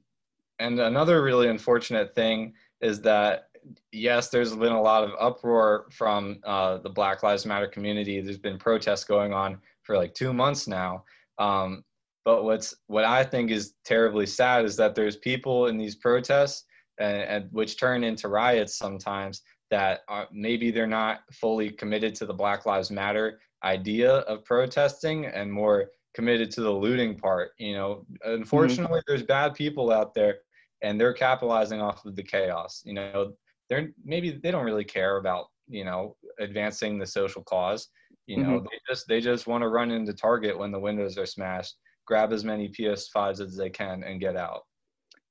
[0.59, 3.49] and another really unfortunate thing is that,
[3.93, 8.21] yes, there's been a lot of uproar from uh, the Black Lives Matter community.
[8.21, 11.05] There's been protests going on for like two months now.
[11.39, 11.85] Um,
[12.25, 16.65] but what's what I think is terribly sad is that there's people in these protests,
[16.99, 22.27] and, and which turn into riots sometimes, that are, maybe they're not fully committed to
[22.27, 27.51] the Black Lives Matter idea of protesting and more committed to the looting part.
[27.59, 30.39] You know, unfortunately, there's bad people out there,
[30.83, 32.83] and they're capitalizing off of the chaos.
[32.85, 33.33] You know,
[33.69, 37.89] they're maybe they don't really care about you know advancing the social cause.
[38.27, 38.67] You know, mm-hmm.
[38.71, 42.33] they just they just want to run into Target when the windows are smashed, grab
[42.33, 44.63] as many PS5s as they can, and get out.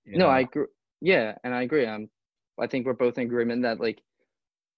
[0.04, 0.32] you No, know?
[0.32, 0.66] I agree.
[1.02, 1.86] Yeah, and I agree.
[1.86, 2.10] Um,
[2.60, 4.02] I think we're both in agreement that like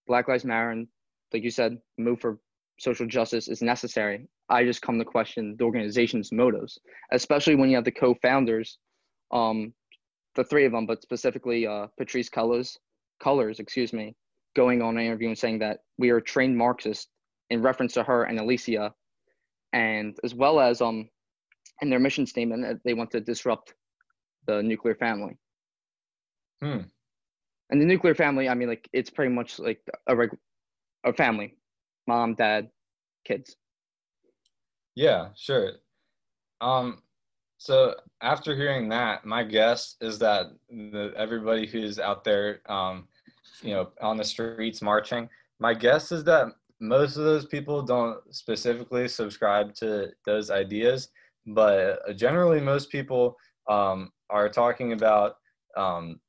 [0.07, 0.87] Black Lives Matter and
[1.33, 2.39] like you said, move for
[2.79, 4.27] social justice is necessary.
[4.49, 6.79] I just come to question the organization's motives,
[7.11, 8.79] especially when you have the co-founders,
[9.31, 9.73] um,
[10.35, 12.77] the three of them, but specifically uh, Patrisse Cullors,
[13.21, 14.15] Cullors, excuse me,
[14.55, 17.07] going on an interview and saying that we are trained Marxists
[17.49, 18.93] in reference to her and Alicia,
[19.73, 21.09] and as well as um,
[21.81, 23.73] in their mission statement that they want to disrupt
[24.47, 25.37] the nuclear family.
[26.61, 26.81] Hmm.
[27.69, 30.37] And the nuclear family, I mean, like it's pretty much like a reg-
[31.05, 31.55] a family,
[32.07, 32.69] mom, dad,
[33.25, 33.55] kids.
[34.95, 35.73] Yeah, sure.
[36.61, 37.03] Um,
[37.57, 43.07] so after hearing that, my guess is that the, everybody who's out there, um,
[43.61, 46.47] you know, on the streets marching, my guess is that
[46.79, 51.09] most of those people don't specifically subscribe to those ideas,
[51.47, 53.37] but generally most people
[53.69, 55.35] um, are talking about
[55.75, 56.19] um,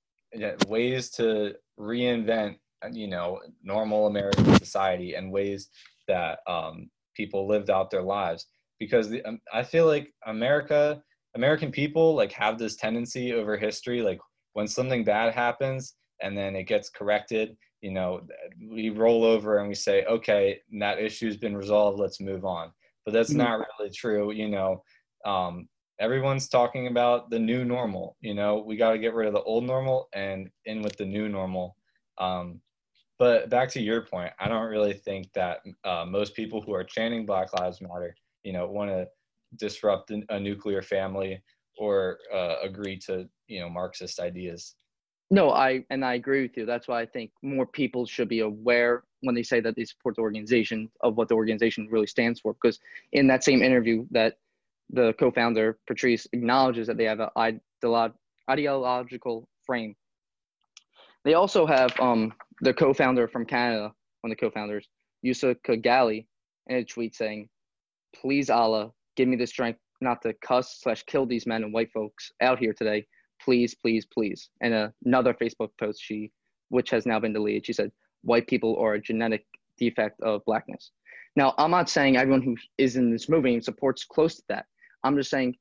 [0.66, 2.58] ways to reinvent,
[2.92, 5.68] you know, normal American society and ways
[6.08, 8.46] that um, people lived out their lives
[8.78, 11.02] because the, um, I feel like America,
[11.36, 14.20] American people like have this tendency over history, like
[14.54, 18.22] when something bad happens and then it gets corrected, you know,
[18.70, 22.72] we roll over and we say, okay, that issue's been resolved, let's move on.
[23.04, 23.36] But that's Mhm.
[23.36, 24.82] not really true, you know.
[25.24, 25.68] Um,
[26.00, 29.42] everyone's talking about the new normal, you know, we got to get rid of the
[29.42, 31.76] old normal and in with the new normal.
[32.18, 32.60] Um,
[33.18, 36.82] but back to your point, I don't really think that uh, most people who are
[36.82, 39.06] chanting Black Lives Matter, you know, want to
[39.56, 41.42] disrupt a nuclear family
[41.76, 44.76] or uh, agree to you know Marxist ideas.
[45.30, 46.66] No, I and I agree with you.
[46.66, 50.16] That's why I think more people should be aware when they say that they support
[50.16, 52.54] the organization of what the organization really stands for.
[52.54, 52.80] Because
[53.12, 54.38] in that same interview, that
[54.92, 58.10] the co-founder Patrisse acknowledges that they have an
[58.50, 59.94] ideological frame.
[61.24, 64.88] They also have um, the co-founder from Canada, one of the co-founders,
[65.24, 66.26] Yusra Khogali,
[66.66, 67.48] in a tweet saying,
[68.16, 71.92] "Please Allah, give me the strength not to cuss slash kill these men and white
[71.92, 73.06] folks out here today.
[73.42, 76.32] Please, please, please." And another Facebook post she,
[76.70, 79.44] which has now been deleted, she said, "White people are a genetic
[79.76, 80.90] defect of blackness."
[81.36, 84.66] Now, I'm not saying everyone who is in this movement supports close to that.
[85.04, 85.56] I'm just saying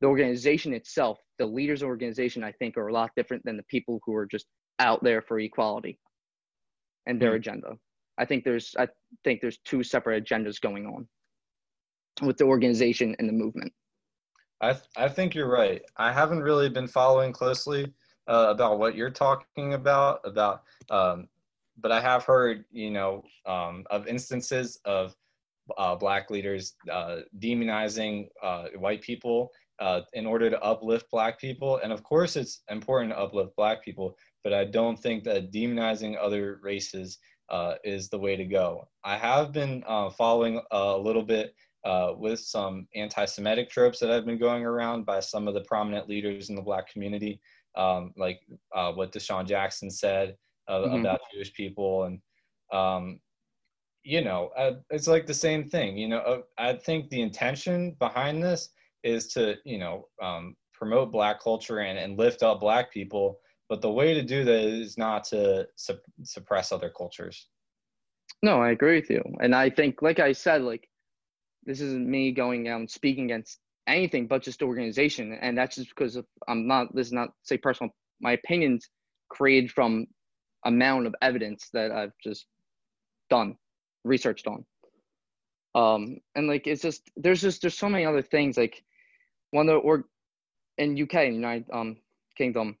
[0.00, 3.64] the organization itself, the leaders of organization, I think, are a lot different than the
[3.64, 4.46] people who are just
[4.78, 5.98] out there for equality
[7.06, 7.36] and their mm-hmm.
[7.36, 7.68] agenda.
[8.18, 8.88] I think there's I
[9.24, 11.06] think there's two separate agendas going on
[12.22, 13.72] with the organization and the movement.
[14.60, 15.82] I th- I think you're right.
[15.96, 17.92] I haven't really been following closely
[18.26, 21.28] uh, about what you're talking about about, um,
[21.78, 25.14] but I have heard you know um, of instances of
[25.76, 31.80] uh, black leaders uh, demonizing uh, white people uh, in order to uplift black people,
[31.82, 36.16] and of course it's important to uplift black people but I don't think that demonizing
[36.16, 37.18] other races
[37.50, 38.86] uh, is the way to go.
[39.02, 41.52] I have been uh, following a little bit
[41.84, 46.08] uh, with some anti-Semitic tropes that have been going around by some of the prominent
[46.08, 47.40] leaders in the Black community,
[47.76, 48.38] um, like
[48.72, 50.36] uh, what DeSean Jackson said
[50.70, 51.00] mm-hmm.
[51.00, 52.20] about Jewish people, and
[52.72, 53.18] um,
[54.06, 55.96] you know, uh, it's like the same thing.
[55.96, 58.70] You know, uh, I think the intention behind this
[59.02, 63.80] is to you know um, promote Black culture and, and lift up Black people but
[63.80, 67.48] the way to do that is not to su- suppress other cultures
[68.42, 70.88] no i agree with you and i think like i said like
[71.64, 75.88] this isn't me going out and speaking against anything but just organization and that's just
[75.90, 77.90] because of, i'm not this is not say personal
[78.20, 78.88] my opinions
[79.28, 80.06] created from
[80.64, 82.46] amount of evidence that i've just
[83.30, 83.56] done
[84.06, 84.64] researched on
[85.74, 88.82] um and like it's just there's just there's so many other things like
[89.50, 90.04] one of the or
[90.78, 91.96] in uk united um
[92.36, 92.76] kingdom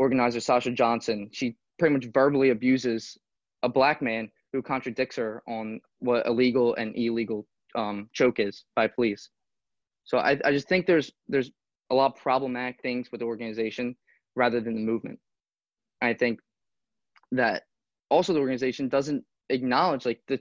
[0.00, 3.18] organizer Sasha Johnson, she pretty much verbally abuses
[3.62, 8.86] a black man who contradicts her on what illegal and illegal um, choke is by
[8.86, 9.28] police.
[10.04, 11.50] So I, I just think there's there's
[11.90, 13.94] a lot of problematic things with the organization
[14.34, 15.18] rather than the movement.
[16.00, 16.40] I think
[17.32, 17.64] that
[18.10, 20.40] also the organization doesn't acknowledge like the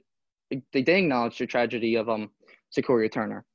[0.50, 2.30] they did acknowledge the tragedy of um
[2.76, 3.46] Secoriea Turner.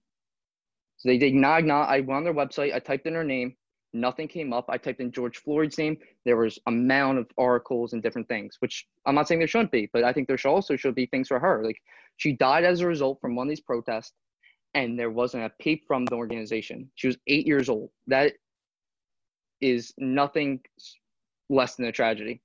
[0.97, 1.89] So they did not acknowledge.
[1.89, 2.75] I went on their website.
[2.75, 3.57] I typed in her name.
[3.93, 4.67] Nothing came up.
[4.69, 5.97] I typed in George Floyd's name.
[6.25, 9.89] There was amount of articles and different things, which I'm not saying there shouldn't be,
[9.93, 11.65] but I think there should also should be things for her.
[11.65, 11.81] Like
[12.17, 14.13] she died as a result from one of these protests,
[14.75, 16.91] and there wasn't a peep from the organization.
[16.97, 17.91] She was eight years old.
[18.09, 18.33] That
[19.61, 20.61] is nothing
[21.49, 22.43] less than a tragedy.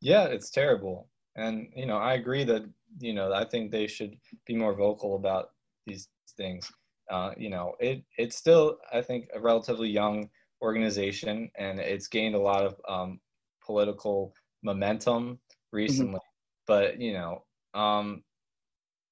[0.00, 1.08] Yeah, it's terrible.
[1.36, 2.64] And you know, I agree that
[2.98, 5.50] you know, I think they should be more vocal about
[5.86, 6.70] these things.
[7.10, 10.28] Uh, you know, it it's still I think a relatively young
[10.62, 13.20] organization, and it's gained a lot of um,
[13.64, 15.38] political momentum
[15.72, 16.14] recently.
[16.14, 16.66] Mm-hmm.
[16.66, 18.22] But you know, um,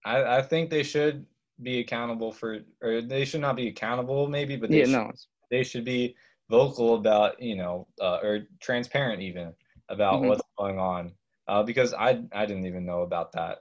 [0.04, 1.26] I I think they should
[1.62, 5.12] be accountable for, or they should not be accountable, maybe, but they yeah, should, no.
[5.50, 6.16] they should be
[6.50, 9.52] vocal about you know, uh, or transparent even
[9.88, 10.28] about mm-hmm.
[10.28, 11.12] what's going on.
[11.46, 13.58] Uh, because I I didn't even know about that.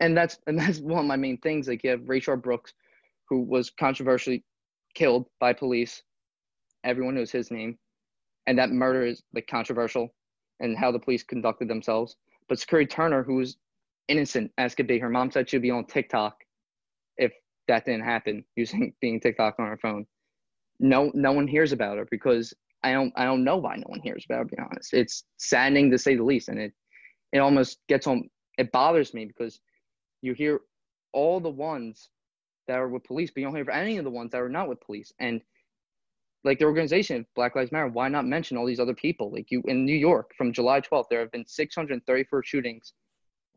[0.00, 1.68] And that's and that's one of my main things.
[1.68, 2.74] Like you have Rayshard Brooks,
[3.28, 4.44] who was controversially
[4.94, 6.02] killed by police.
[6.84, 7.78] Everyone knows his name.
[8.46, 10.14] And that murder is like controversial
[10.60, 12.16] and how the police conducted themselves.
[12.48, 13.58] But Secoriea Turner, who was
[14.08, 16.36] innocent as could be, her mom said she'd be on TikTok
[17.18, 17.32] if
[17.68, 20.06] that didn't happen, using being TikTok on her phone.
[20.80, 24.00] No no one hears about her because I don't I don't know why no one
[24.00, 24.94] hears about her, to be honest.
[24.94, 26.48] It's saddening to say the least.
[26.48, 26.72] And it
[27.32, 29.60] it almost gets on it bothers me because
[30.22, 30.60] you hear
[31.12, 32.10] all the ones
[32.66, 34.68] that are with police, but you don't hear any of the ones that are not
[34.68, 35.12] with police.
[35.18, 35.40] And
[36.44, 39.32] like the organization Black Lives Matter, why not mention all these other people?
[39.32, 42.92] Like you in New York from July 12th, there have been 634 shootings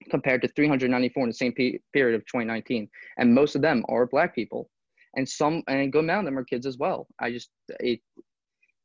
[0.10, 4.08] compared to 394 in the same pe- period of 2019, and most of them are
[4.08, 4.70] black people,
[5.16, 7.08] and some and a good amount of them are kids as well.
[7.20, 8.00] I just it,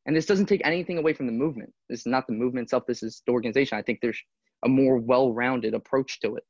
[0.05, 1.73] and this doesn't take anything away from the movement.
[1.89, 2.85] This is not the movement itself.
[2.87, 3.79] This is the organization.
[3.79, 4.21] I think there's
[4.65, 6.45] a more well-rounded approach to it.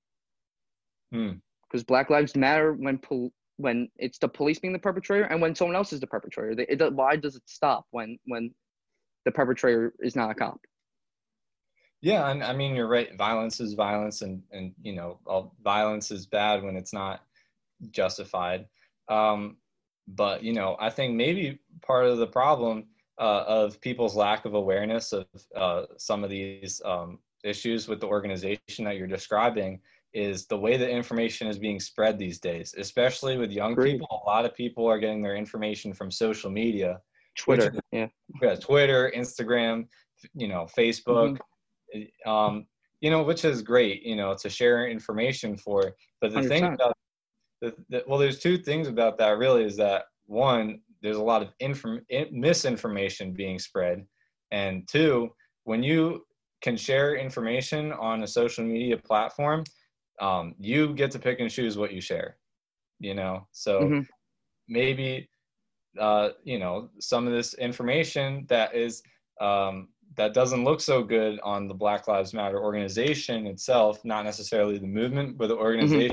[1.10, 1.86] Because hmm.
[1.86, 5.76] Black Lives Matter when pol- when it's the police being the perpetrator and when someone
[5.76, 6.60] else is the perpetrator.
[6.60, 8.54] It, it, why does it stop when when
[9.24, 10.60] the perpetrator is not a cop?
[12.02, 13.16] Yeah, and I mean you're right.
[13.16, 17.22] Violence is violence, and and you know, all, violence is bad when it's not
[17.90, 18.66] justified.
[19.08, 19.56] Um,
[20.08, 22.84] but you know, I think maybe part of the problem
[23.18, 25.26] uh, of people's lack of awareness of
[25.56, 29.80] uh, some of these um, issues with the organization that you're describing
[30.16, 33.92] is the way that information is being spread these days, especially with young Great.
[33.92, 34.22] people.
[34.24, 37.00] A lot of people are getting their information from social media,
[37.36, 38.06] Twitter, is, yeah,
[38.40, 39.86] yeah, Twitter, Instagram,
[40.34, 41.32] you know, Facebook.
[41.32, 41.42] Mm-hmm
[42.26, 42.66] um,
[43.00, 45.92] you know, which is great, you know, to share information for.
[46.20, 46.48] But the 100%.
[46.48, 46.96] thing about
[47.60, 51.42] the, the, well, there's two things about that really is that one, there's a lot
[51.42, 52.00] of inform,
[52.32, 54.04] misinformation being spread,
[54.50, 55.30] and two,
[55.64, 56.24] when you
[56.62, 59.62] can share information on a social media platform,
[60.20, 62.36] um, you get to pick and choose what you share.
[62.98, 64.00] You know, so mm-hmm.
[64.68, 65.28] maybe
[65.98, 69.02] uh, you know some of this information that is
[69.40, 74.78] um, that doesn't look so good on the Black Lives Matter organization itself, not necessarily
[74.78, 75.62] the movement, but the mm-hmm.
[75.62, 76.08] organization.
[76.08, 76.12] Mm-hmm.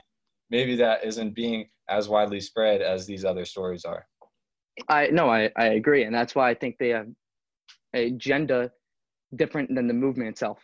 [0.49, 4.05] Maybe that isn't being as widely spread as these other stories are.
[4.89, 7.07] I no, I, I agree, and that's why I think they have
[7.95, 8.71] a agenda
[9.35, 10.59] different than the movement itself.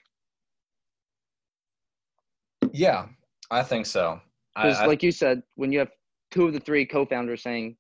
[2.72, 3.08] Yeah,
[3.52, 4.22] I think so.
[4.56, 5.91] Because, like you said, when you have
[6.32, 7.78] two of the three co-founders saying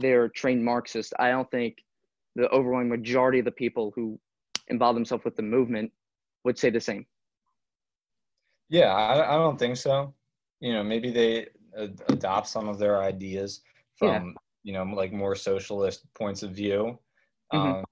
[0.00, 1.84] they're trained Marxists, I don't think
[2.34, 4.18] the overwhelming majority of the people who
[4.68, 5.92] involve themselves with the movement
[6.44, 7.06] would say the same.
[8.70, 10.14] Yeah, I, I don't think so.
[10.60, 11.48] You know, maybe they
[11.78, 13.60] ad- adopt some of their ideas
[13.96, 14.32] from, yeah.
[14.62, 16.98] you know, like more socialist points of view.
[17.52, 17.74] Mm-hmm.
[17.78, 17.84] Um,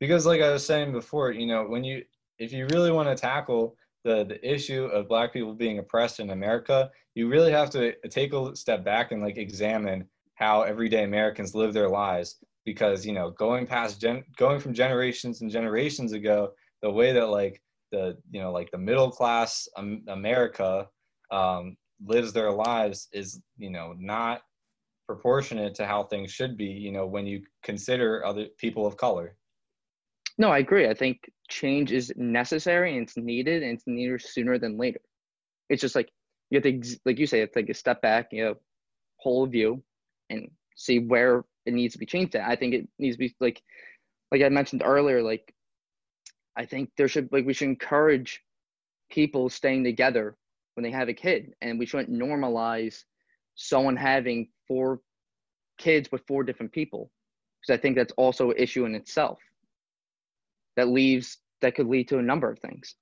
[0.00, 2.02] because, like I was saying before, you know, when you,
[2.38, 6.30] if you really want to tackle the, the issue of black people being oppressed in
[6.30, 11.54] America, you really have to take a step back and like examine how everyday Americans
[11.54, 16.52] live their lives because you know going past gen going from generations and generations ago
[16.82, 20.86] the way that like the you know like the middle class um, america
[21.30, 24.42] um, lives their lives is you know not
[25.06, 29.36] proportionate to how things should be you know when you consider other people of color
[30.38, 30.88] no i agree.
[30.88, 35.00] I think change is necessary and it's needed and it's needed sooner than later.
[35.68, 36.10] It's just like
[36.50, 38.54] you have to like you say it's like a step back you know
[39.16, 39.82] whole view
[40.30, 42.48] and see where it needs to be changed at.
[42.48, 43.62] I think it needs to be like
[44.30, 45.54] like I mentioned earlier, like
[46.56, 48.42] I think there should like we should encourage
[49.10, 50.36] people staying together
[50.74, 53.04] when they have a kid and we shouldn't normalize
[53.54, 55.00] someone having four
[55.78, 57.10] kids with four different people
[57.60, 59.38] because I think that's also an issue in itself
[60.76, 62.96] that leaves that could lead to a number of things.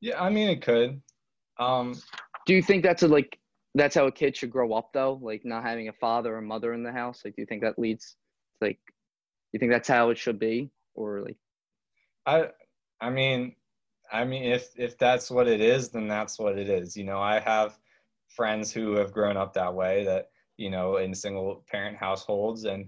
[0.00, 1.00] Yeah, I mean it could.
[1.58, 1.94] Um
[2.46, 3.38] do you think that's a like
[3.74, 6.72] that's how a kid should grow up though like not having a father or mother
[6.74, 8.16] in the house like do you think that leads
[8.60, 8.78] like
[9.52, 11.36] you think that's how it should be or like
[12.26, 12.48] i
[13.00, 13.54] i mean
[14.12, 17.20] i mean if if that's what it is then that's what it is you know
[17.20, 17.78] i have
[18.28, 22.86] friends who have grown up that way that you know in single parent households and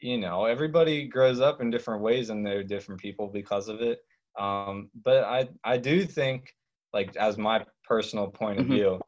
[0.00, 4.00] you know everybody grows up in different ways and they're different people because of it
[4.38, 6.54] um but i i do think
[6.92, 8.74] like as my personal point of mm-hmm.
[8.74, 9.00] view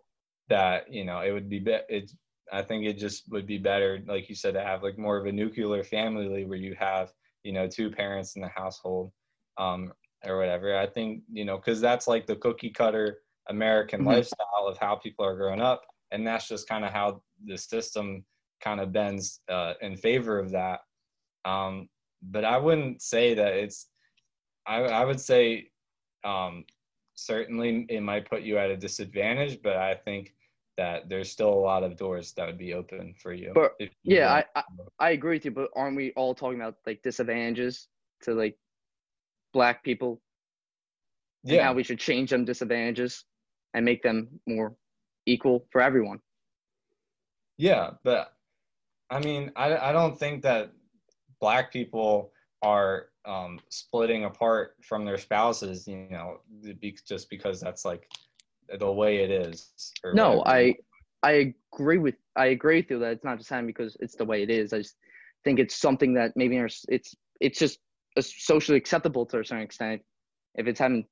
[0.49, 2.15] that you know it would be, be it's
[2.53, 5.27] I think it just would be better, like you said, to have like more of
[5.27, 7.13] a nuclear family where you have,
[7.45, 9.13] you know, two parents in the household,
[9.59, 9.93] um,
[10.25, 10.77] or whatever.
[10.77, 13.19] I think, you know, because that's like the cookie cutter
[13.49, 14.09] American mm-hmm.
[14.09, 18.25] lifestyle of how people are growing up, and that's just kind of how the system
[18.61, 20.81] kind of bends uh, in favor of that.
[21.45, 21.89] Um,
[22.23, 23.89] but I wouldn't say that it's.
[24.67, 25.71] I, I would say
[26.23, 26.65] um,
[27.15, 30.35] certainly it might put you at a disadvantage, but I think
[30.77, 33.53] that there's still a lot of doors that would be open for you.
[33.55, 34.63] But you yeah, I, I,
[34.99, 35.51] I agree with you.
[35.51, 37.89] But aren't we all talking about like disadvantages
[38.23, 38.57] to like
[39.53, 40.21] black people?
[41.43, 43.25] Yeah, how we should change them disadvantages
[43.75, 44.75] and make them more
[45.27, 46.21] equal for everyone.
[47.57, 48.33] Yeah, but
[49.11, 50.73] I mean, I I don't think that
[51.41, 52.33] black people
[52.63, 55.87] are um, splitting apart from their spouses.
[55.87, 56.41] You know,
[57.07, 58.09] just because that's like
[58.79, 59.93] the way it is.
[60.15, 60.49] No, whatever.
[60.49, 60.77] I
[61.23, 64.25] I agree with I agree with you that it's not just happening because it's the
[64.25, 64.73] way it is.
[64.73, 64.97] I just
[65.45, 67.79] think it's something that maybe it's it's just
[68.21, 70.03] socially acceptable to a certain extent
[70.55, 71.07] if it's having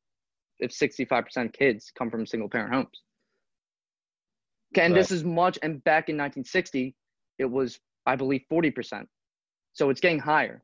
[0.59, 3.03] if 65% kids come from single parent homes.
[4.77, 4.99] And right.
[4.99, 6.95] this is much and back in 1960
[7.39, 9.07] it was I believe 40%.
[9.73, 10.63] So it's getting higher.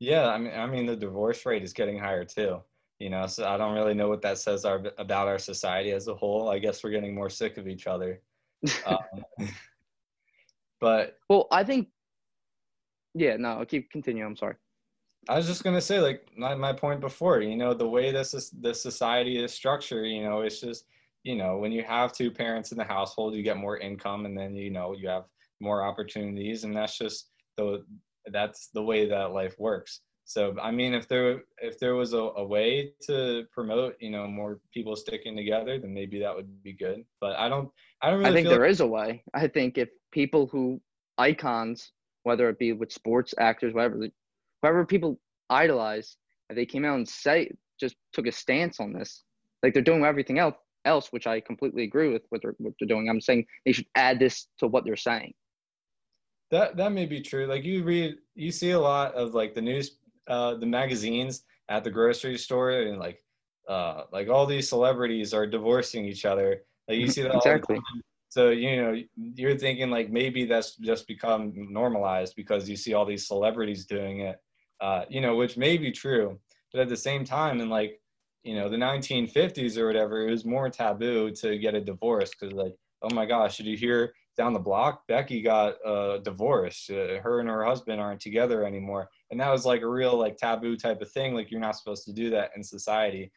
[0.00, 2.60] Yeah, I mean I mean the divorce rate is getting higher too
[2.98, 6.08] you know so i don't really know what that says our, about our society as
[6.08, 8.20] a whole i guess we're getting more sick of each other
[8.86, 8.98] um,
[10.80, 11.88] but well i think
[13.14, 14.54] yeah no i'll keep continue i'm sorry
[15.26, 18.34] I was just gonna say, like my, my point before, you know, the way this
[18.34, 20.84] is this society is structured, you know, it's just,
[21.22, 24.36] you know, when you have two parents in the household, you get more income, and
[24.36, 25.24] then you know you have
[25.60, 27.84] more opportunities, and that's just the
[28.32, 30.00] that's the way that life works.
[30.24, 34.26] So I mean, if there if there was a, a way to promote, you know,
[34.26, 37.04] more people sticking together, then maybe that would be good.
[37.20, 37.68] But I don't,
[38.02, 38.30] I don't really.
[38.30, 39.22] I think there like- is a way.
[39.34, 40.80] I think if people who
[41.18, 41.92] icons,
[42.22, 44.08] whether it be with sports actors, whatever,
[44.62, 46.16] whoever people idolize,
[46.48, 49.24] if they came out and say just took a stance on this,
[49.62, 50.54] like they're doing everything else,
[50.86, 53.10] else, which I completely agree with what they're what they're doing.
[53.10, 55.34] I'm saying they should add this to what they're saying.
[56.50, 57.46] That that may be true.
[57.46, 61.84] Like you read, you see a lot of like the news, uh, the magazines at
[61.84, 63.18] the grocery store, and like,
[63.68, 66.62] uh, like all these celebrities are divorcing each other.
[66.88, 67.76] Like you see that all the exactly.
[67.76, 68.02] time.
[68.28, 73.06] So you know, you're thinking like maybe that's just become normalized because you see all
[73.06, 74.36] these celebrities doing it.
[74.80, 76.38] Uh, you know, which may be true,
[76.72, 78.00] but at the same time, in like,
[78.42, 82.52] you know, the 1950s or whatever, it was more taboo to get a divorce because
[82.52, 86.88] like, oh my gosh, did you hear down the block, Becky got a divorce.
[86.90, 90.36] Uh, her and her husband aren't together anymore, and that was like a real like
[90.36, 91.34] taboo type of thing.
[91.34, 93.32] Like you're not supposed to do that in society.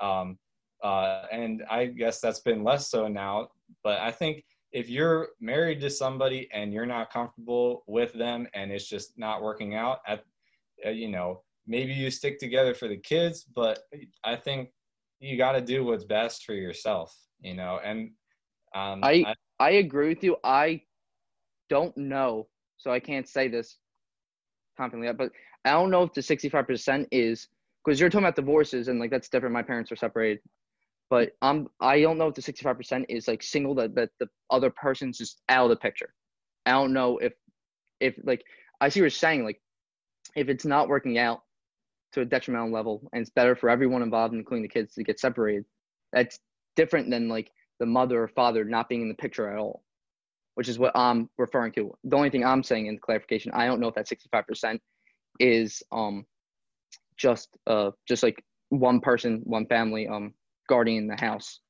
[0.00, 0.38] Um,
[0.82, 3.48] uh, and I guess that's been less so now.
[3.84, 8.72] But I think if you're married to somebody and you're not comfortable with them, and
[8.72, 10.24] it's just not working out, at
[10.86, 13.44] uh, you know maybe you stick together for the kids.
[13.44, 13.80] But
[14.24, 14.70] I think
[15.20, 17.16] you got to do what's best for yourself.
[17.40, 18.10] You know, and
[18.74, 20.36] um, I, I I agree with you.
[20.42, 20.82] I
[21.68, 22.48] don't know,
[22.78, 23.76] so I can't say this
[24.76, 25.30] confidently, but
[25.64, 27.46] I don't know if the 65% is
[27.84, 29.52] because you're talking about divorces and like that's different.
[29.52, 30.40] My parents are separated,
[31.10, 34.70] but I'm I don't know if the 65% is like single that that the other
[34.70, 36.14] person's just out of the picture.
[36.64, 37.34] I don't know if
[38.00, 38.42] if like
[38.80, 39.60] I see what you're saying like
[40.34, 41.42] if it's not working out
[42.12, 45.20] to a detrimental level and it's better for everyone involved, including the kids, to get
[45.20, 45.64] separated.
[46.12, 46.38] That's
[46.76, 47.50] different than like
[47.80, 49.82] the mother or father not being in the picture at all,
[50.54, 51.92] which is what I'm referring to.
[52.04, 54.78] The only thing I'm saying in clarification, I don't know if that 65%
[55.40, 56.26] is um
[57.16, 60.34] just uh just like one person, one family um
[60.68, 61.60] guarding the house.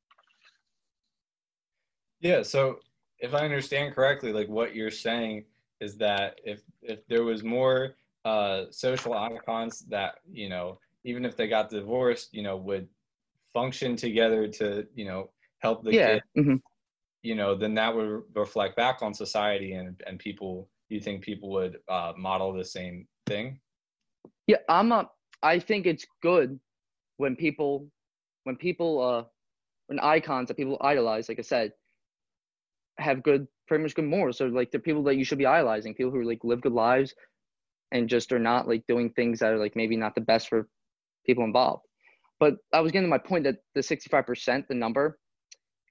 [2.21, 2.81] Yeah, so
[3.21, 5.45] if I understand correctly, like what you're saying
[5.81, 7.95] is that if if there was more
[8.25, 12.89] uh social icons that, you know, even if they got divorced, you know, would
[13.55, 15.31] function together to, you know,
[15.61, 16.15] help the yeah.
[16.15, 16.57] kid, hmm
[17.23, 21.51] you know, then that would reflect back on society and and people you think people
[21.51, 23.61] would uh model the same thing?
[24.47, 25.09] Yeah, I'm a
[25.43, 26.59] I think it's good
[27.19, 27.89] when people
[28.45, 29.25] when people uh
[29.87, 31.73] when icons that people idolize, like I said,
[32.99, 34.39] have good pretty much good morals.
[34.39, 37.15] So like they're people that you should be idolizing, people who like live good lives
[37.93, 40.69] and just are not like doing things that are like maybe not the best for
[41.27, 41.85] people involved.
[42.39, 45.19] But I was getting to my point that the 65%, the number,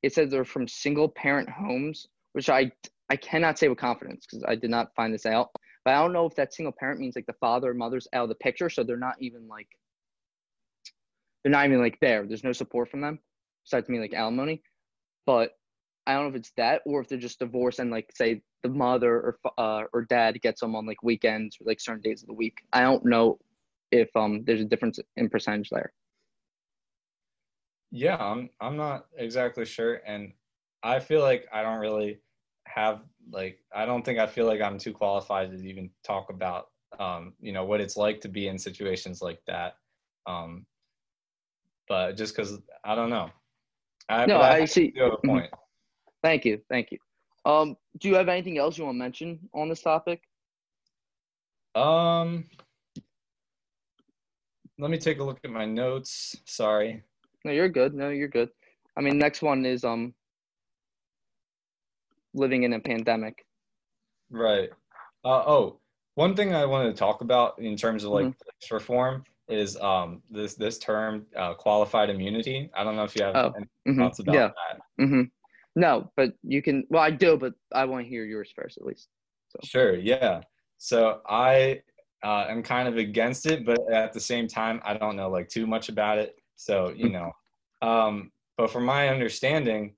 [0.03, 2.71] it says they're from single parent homes, which I
[3.09, 5.49] I cannot say with confidence because I did not find this out.
[5.83, 8.23] But I don't know if that single parent means like the father or mother's out
[8.23, 9.67] of the picture, so they're not even like
[11.43, 12.25] they're not even like there.
[12.25, 13.19] There's no support from them
[13.65, 14.61] besides me like alimony.
[15.25, 15.51] But
[16.05, 18.69] I don't know if it's that or if they're just divorced and like say the
[18.69, 22.27] mother or uh, or dad gets them on like weekends or like certain days of
[22.27, 22.57] the week.
[22.73, 23.39] I don't know
[23.91, 25.93] if um there's a difference in percentage there.
[27.91, 30.31] Yeah, I'm I'm not exactly sure and
[30.83, 32.19] I feel like I don't really
[32.67, 36.67] have like I don't think I feel like I'm too qualified to even talk about
[36.99, 39.73] um you know what it's like to be in situations like that.
[40.27, 40.65] Um
[41.87, 43.31] but just cuz I don't know.
[44.07, 44.91] I, No, but I see.
[44.95, 45.31] do have a Mhm.
[45.31, 45.53] point.
[46.23, 46.97] Thank you, thank you.
[47.45, 50.21] Um, do you have anything else you want to mention on this topic?
[51.75, 52.45] Um
[54.77, 56.37] let me take a look at my notes.
[56.45, 57.03] Sorry.
[57.45, 57.93] No, you're good.
[57.93, 58.49] No, you're good.
[58.97, 60.13] I mean, next one is um
[62.33, 63.45] living in a pandemic.
[64.29, 64.69] Right.
[65.23, 65.79] Uh, oh,
[66.15, 68.35] one thing I wanted to talk about in terms of like Mhm.
[68.71, 72.69] reform is um this this term uh, qualified immunity.
[72.75, 73.97] I don't know if you have Oh, any Mhm.
[73.97, 74.51] thoughts about Yeah.
[74.97, 75.05] that.
[75.07, 75.23] hmm
[75.75, 76.85] No, but you can.
[76.89, 79.07] Well, I do, but I want to hear yours first, at least.
[79.63, 79.95] Sure.
[79.95, 80.41] Yeah.
[80.77, 81.81] So I
[82.23, 85.47] uh, am kind of against it, but at the same time, I don't know like
[85.49, 86.38] too much about it.
[86.59, 87.31] So you know,
[87.81, 89.95] um, but from my understanding,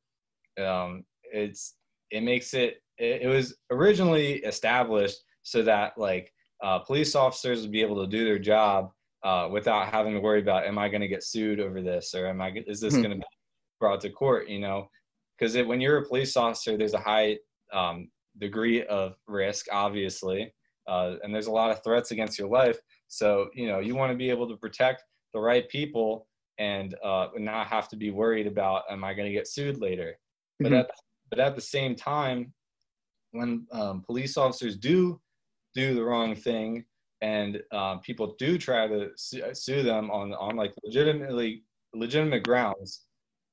[0.63, 1.75] um, it's
[2.11, 3.23] it makes it, it.
[3.23, 6.31] It was originally established so that like
[6.63, 8.91] uh, police officers would be able to do their job
[9.23, 12.27] uh, without having to worry about am I going to get sued over this or
[12.27, 13.01] am I is this Hmm.
[13.01, 13.23] going to be
[13.79, 14.47] brought to court?
[14.47, 14.87] You know,
[15.39, 17.39] because when you're a police officer, there's a high
[17.73, 20.53] um, degree of risk, obviously,
[20.87, 22.77] uh, and there's a lot of threats against your life.
[23.07, 25.03] So, you know, you want to be able to protect
[25.33, 26.27] the right people
[26.57, 30.17] and uh, not have to be worried about, am I going to get sued later?
[30.61, 30.63] Mm-hmm.
[30.63, 30.91] But, at,
[31.29, 32.53] but at the same time,
[33.31, 35.19] when um, police officers do
[35.73, 36.83] do the wrong thing
[37.21, 43.05] and uh, people do try to sue, sue them on, on like legitimately legitimate grounds,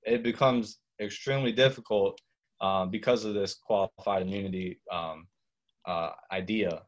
[0.02, 2.20] it becomes extremely difficult
[2.60, 5.26] um, because of this qualified immunity um,
[5.86, 6.82] uh, idea.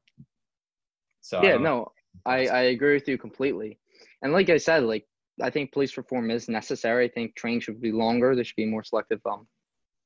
[1.20, 1.92] So yeah, I no,
[2.26, 3.78] I, I agree with you completely.
[4.22, 5.06] And like I said, like
[5.42, 7.06] I think police reform is necessary.
[7.06, 8.34] I think training should be longer.
[8.34, 9.46] There should be more selective um,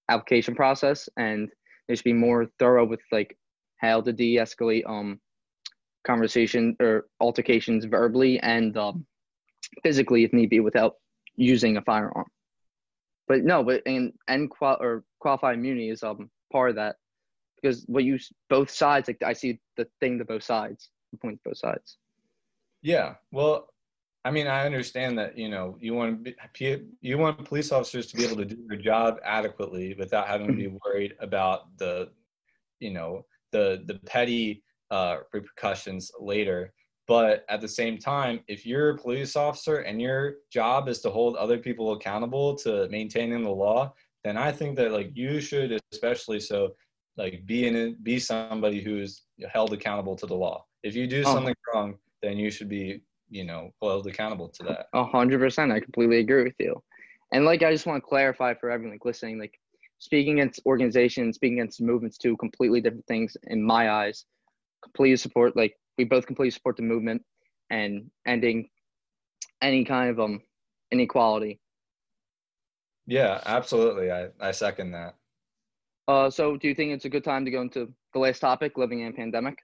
[0.08, 1.50] application process, and
[1.86, 3.36] there should be more thorough with like
[3.78, 5.20] how to de-escalate um
[6.06, 9.06] conversation or altercations verbally and um,
[9.82, 10.94] physically if need be without
[11.36, 12.26] using a firearm.
[13.26, 16.96] But no, but and and qual or qualified immunity is um part of that
[17.56, 18.18] because what you
[18.50, 21.96] both sides like I see the thing to both sides, the point to both sides.
[22.82, 23.68] Yeah, well,
[24.24, 28.06] I mean, I understand that you know you want to be, you want police officers
[28.06, 30.76] to be able to do their job adequately without having to be mm-hmm.
[30.84, 32.10] worried about the,
[32.80, 36.72] you know, the the petty uh, repercussions later.
[37.06, 41.10] But at the same time, if you're a police officer and your job is to
[41.10, 43.92] hold other people accountable to maintaining the law,
[44.24, 46.74] then I think that like you should, especially so,
[47.18, 49.22] like be in be somebody who's
[49.52, 50.64] held accountable to the law.
[50.82, 51.34] If you do oh.
[51.34, 53.02] something wrong, then you should be,
[53.34, 54.86] you know, held accountable to that.
[54.94, 55.72] A hundred percent.
[55.72, 56.80] I completely agree with you.
[57.32, 59.58] And like I just want to clarify for everyone like listening, like
[59.98, 64.24] speaking against organizations, speaking against movements, two completely different things in my eyes.
[64.84, 67.22] Completely support like we both completely support the movement
[67.70, 68.68] and ending
[69.60, 70.40] any kind of um
[70.92, 71.58] inequality.
[73.06, 74.12] Yeah, absolutely.
[74.12, 75.16] I, I second that.
[76.06, 78.78] Uh, so do you think it's a good time to go into the last topic,
[78.78, 79.58] living in a pandemic?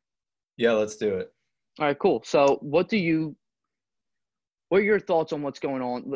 [0.56, 1.32] Yeah, let's do it.
[1.78, 2.22] All right, cool.
[2.24, 3.36] So what do you
[4.70, 6.14] what are your thoughts on what's going on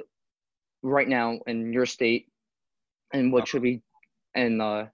[0.83, 2.29] right now in your state?
[3.13, 3.83] And what should be
[4.35, 4.87] and uh,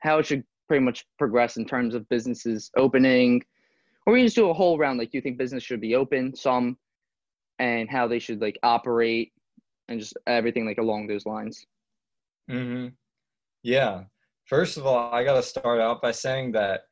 [0.00, 3.42] how it should pretty much progress in terms of businesses opening?
[4.04, 6.76] Or we just do a whole round like you think business should be open some
[7.58, 9.32] and how they should like operate
[9.88, 11.64] and just everything like along those lines.
[12.50, 12.88] Mm-hmm.
[13.62, 14.04] Yeah.
[14.46, 16.82] First of all i got to start out by saying that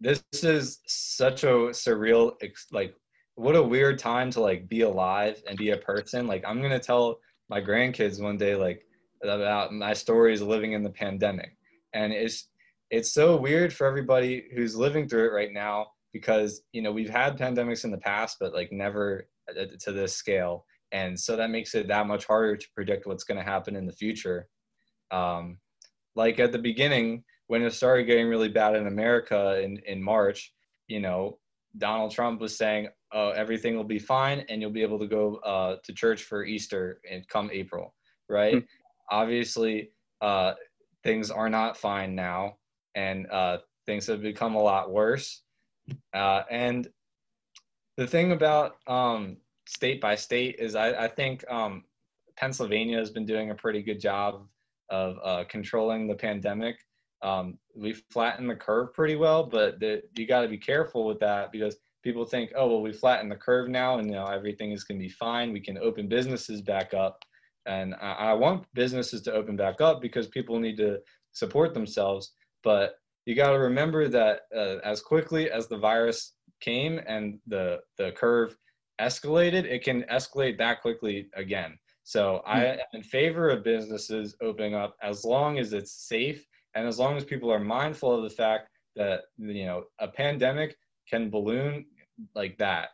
[0.00, 2.34] this is such a surreal
[2.72, 2.94] like
[3.36, 6.26] what a weird time to like be alive and be a person.
[6.26, 7.18] Like i'm gonna tell
[7.48, 8.86] my grandkids one day like
[9.22, 11.56] about my stories living in the pandemic.
[11.92, 12.48] And it's
[12.90, 17.10] it's so weird for everybody who's living through it right now because you know we've
[17.10, 19.28] had pandemics in the past but like never
[19.80, 20.64] to this scale.
[20.92, 23.84] And so that makes it that much harder to predict what's going to happen in
[23.84, 24.48] the future.
[25.10, 25.58] Um,
[26.16, 30.52] like at the beginning when it started getting really bad in america in, in march
[30.88, 31.38] you know
[31.78, 35.36] donald trump was saying oh everything will be fine and you'll be able to go
[35.36, 37.94] uh, to church for easter and come april
[38.28, 39.16] right mm-hmm.
[39.16, 39.90] obviously
[40.20, 40.52] uh,
[41.02, 42.54] things are not fine now
[42.94, 45.42] and uh, things have become a lot worse
[46.14, 46.88] uh, and
[47.96, 49.36] the thing about um,
[49.66, 51.84] state by state is I, I think um,
[52.36, 54.46] Pennsylvania has been doing a pretty good job
[54.90, 56.76] of uh, controlling the pandemic.
[57.22, 61.20] Um, we flattened the curve pretty well, but the, you got to be careful with
[61.20, 64.70] that because people think, oh, well, we flattened the curve now and you know everything
[64.70, 65.52] is going to be fine.
[65.52, 67.24] We can open businesses back up.
[67.66, 70.98] And I, I want businesses to open back up because people need to
[71.32, 72.34] support themselves.
[72.62, 77.80] But you got to remember that uh, as quickly as the virus came and the
[77.96, 78.56] the curve
[79.00, 81.78] escalated, it can escalate that quickly again.
[82.04, 82.66] So I hmm.
[82.66, 87.16] am in favor of businesses opening up as long as it's safe and as long
[87.16, 90.76] as people are mindful of the fact that you know a pandemic
[91.08, 91.84] can balloon
[92.34, 92.88] like that,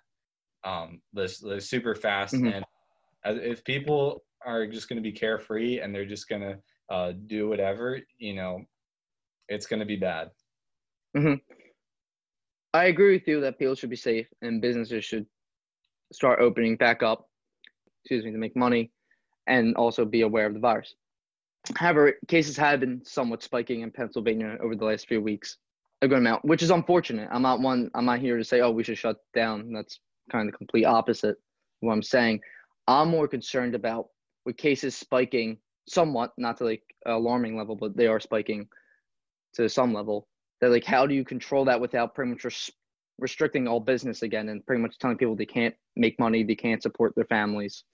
[0.64, 2.34] um, this, this super fast.
[2.34, 2.62] Mm-hmm.
[3.24, 6.58] And if people are just going to be carefree and they're just going to
[6.94, 8.60] uh, do whatever, you know,
[9.48, 10.30] it's going to be bad.
[11.16, 11.34] Mm-hmm.
[12.72, 15.26] I agree with you that people should be safe and businesses should
[16.12, 17.28] start opening back up,
[18.02, 18.92] excuse me, to make money
[19.46, 20.94] and also be aware of the virus.
[21.76, 25.58] However, cases have been somewhat spiking in Pennsylvania over the last few weeks,
[26.02, 27.28] a good amount, which is unfortunate.
[27.30, 27.90] I'm not one.
[27.94, 29.72] I'm not here to say, oh, we should shut down.
[29.72, 31.36] That's kind of the complete opposite of
[31.80, 32.40] what I'm saying.
[32.86, 34.08] I'm more concerned about
[34.46, 38.68] with cases spiking somewhat, not to like alarming level, but they are spiking
[39.54, 40.28] to some level.
[40.60, 42.70] That like, how do you control that without pretty much res-
[43.18, 46.82] restricting all business again and pretty much telling people they can't make money, they can't
[46.82, 47.84] support their families?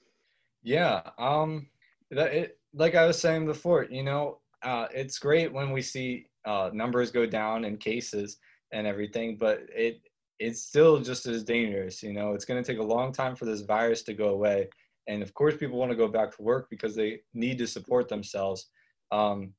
[0.62, 1.68] Yeah, um,
[2.10, 6.26] that it like I was saying before, you know, uh, it's great when we see
[6.46, 8.38] uh, numbers go down in cases
[8.72, 10.00] and everything, but it
[10.38, 12.02] it's still just as dangerous.
[12.02, 14.68] You know, it's going to take a long time for this virus to go away.
[15.08, 18.08] And of course, people want to go back to work because they need to support
[18.08, 18.66] themselves.
[19.12, 19.54] Um,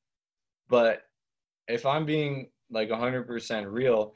[0.69, 1.03] but
[1.67, 4.13] if I'm being like 100% real,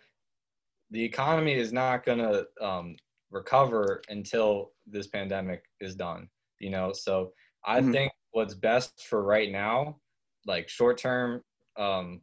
[0.91, 2.95] the economy is not going to um,
[3.31, 6.27] recover until this pandemic is done.
[6.59, 7.31] You know, so
[7.65, 7.91] I mm-hmm.
[7.91, 9.97] think what's best for right now,
[10.45, 11.41] like short term,
[11.77, 12.21] um,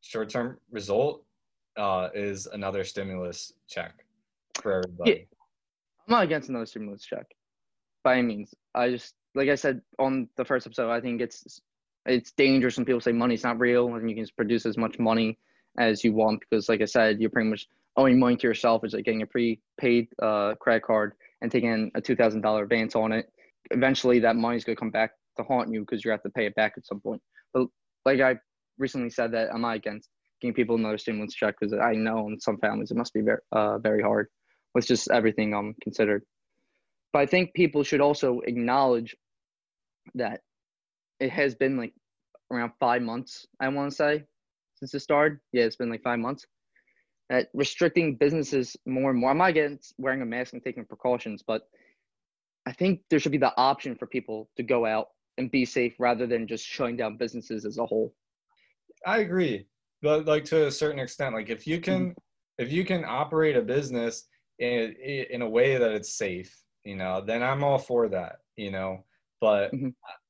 [0.00, 1.24] short term result,
[1.76, 4.04] uh, is another stimulus check
[4.54, 5.10] for everybody.
[5.10, 5.16] Yeah.
[6.06, 7.26] I'm not against another stimulus check
[8.02, 8.54] by any means.
[8.74, 11.60] I just like I said on the first episode, I think it's
[12.06, 14.98] it's dangerous when people say money's not real and you can just produce as much
[14.98, 15.38] money
[15.78, 18.84] as you want because like I said, you're pretty much owing money to yourself.
[18.84, 22.96] It's like getting a prepaid uh, credit card and taking a two thousand dollar advance
[22.96, 23.30] on it.
[23.70, 26.54] Eventually, that money's gonna come back to haunt you because you have to pay it
[26.54, 27.22] back at some point.
[27.52, 27.68] But
[28.04, 28.38] like I
[28.78, 30.08] recently said, that I'm not against
[30.40, 33.40] giving people another stimulus check because I know in some families it must be very
[33.52, 34.28] uh, very hard
[34.74, 36.22] with just everything um considered.
[37.12, 39.16] But I think people should also acknowledge
[40.14, 40.40] that
[41.20, 41.92] it has been like
[42.50, 44.24] around five months, I want to say,
[44.76, 45.38] since it started.
[45.52, 46.46] Yeah, it's been like five months.
[47.30, 49.30] That restricting businesses more and more.
[49.30, 51.62] I'm not against wearing a mask and taking precautions, but
[52.64, 55.94] I think there should be the option for people to go out and be safe
[55.98, 58.14] rather than just shutting down businesses as a whole.
[59.08, 59.66] I agree,
[60.02, 62.62] but like to a certain extent, like if you can, mm-hmm.
[62.62, 64.26] if you can operate a business
[64.58, 64.92] in
[65.34, 66.54] in a way that it's safe,
[66.84, 69.04] you know, then I'm all for that, you know.
[69.40, 69.88] But mm-hmm.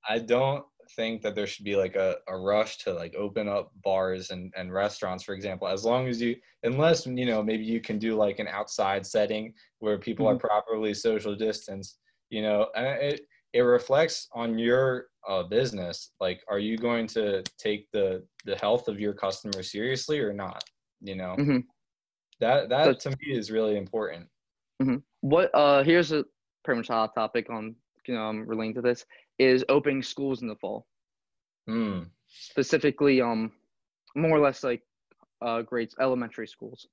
[0.09, 0.65] I don't
[0.95, 4.53] think that there should be like a, a rush to like open up bars and,
[4.57, 8.15] and restaurants, for example, as long as you, unless, you know, maybe you can do
[8.15, 10.37] like an outside setting where people mm-hmm.
[10.37, 11.99] are properly social distance,
[12.31, 13.21] you know, and it,
[13.53, 16.13] it reflects on your uh, business.
[16.21, 20.63] Like, are you going to take the, the health of your customers seriously or not?
[21.01, 21.59] You know, mm-hmm.
[22.41, 24.27] that, that so, to me is really important.
[24.83, 24.97] Mm-hmm.
[25.21, 26.25] What, uh, here's a
[26.65, 27.75] pretty much hot topic on,
[28.07, 29.05] you know, um, relating to this
[29.39, 30.87] is opening schools in the fall.
[31.69, 32.07] Mm.
[32.29, 33.53] Specifically, um,
[34.15, 34.83] more or less like
[35.43, 36.87] uh, grades, elementary schools.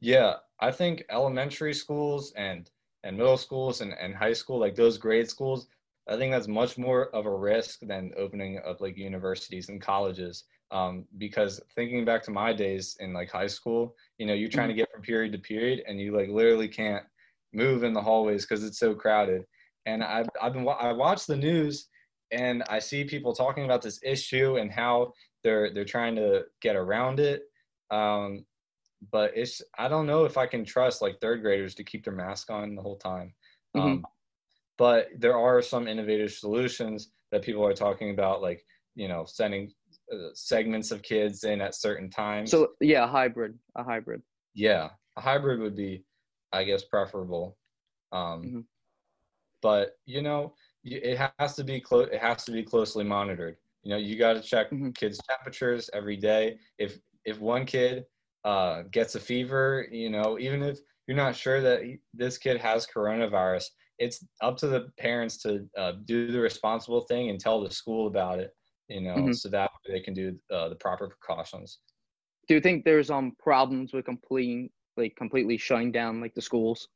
[0.00, 2.70] Yeah, I think elementary schools and
[3.04, 5.66] and middle schools and, and high school, like those grade schools,
[6.08, 10.44] I think that's much more of a risk than opening up like universities and colleges.
[10.70, 14.68] Um, because thinking back to my days in like high school, you know, you're trying
[14.68, 14.80] to mm-hmm.
[14.80, 17.04] get from period to period and you like literally can't
[17.52, 19.44] move in the hallways because it's so crowded
[19.86, 21.88] and I've, I've been I watch the news
[22.32, 26.76] and I see people talking about this issue and how they're they're trying to get
[26.76, 27.42] around it.
[27.90, 28.44] Um,
[29.12, 32.14] but it's I don't know if I can trust like third graders to keep their
[32.14, 33.34] mask on the whole time.
[33.76, 34.04] Mm-hmm.
[34.76, 38.64] But there are some innovative solutions that people are talking about, like
[38.94, 39.72] you know sending
[40.12, 42.50] uh, segments of kids in at certain times.
[42.50, 44.22] So yeah, a hybrid, a hybrid.
[44.54, 46.04] Yeah, a hybrid would be,
[46.52, 47.56] I guess, preferable.
[48.12, 48.60] Um, mm-hmm
[49.64, 50.52] but you know
[50.84, 54.34] it has to be close it has to be closely monitored you know you got
[54.34, 54.90] to check mm-hmm.
[54.90, 58.04] kids temperatures every day if if one kid
[58.44, 61.80] uh, gets a fever you know even if you're not sure that
[62.12, 63.64] this kid has coronavirus
[63.98, 68.06] it's up to the parents to uh, do the responsible thing and tell the school
[68.06, 68.50] about it
[68.88, 69.32] you know mm-hmm.
[69.32, 71.78] so that they can do uh, the proper precautions
[72.48, 76.88] do you think there's um problems with completing like completely shutting down like the schools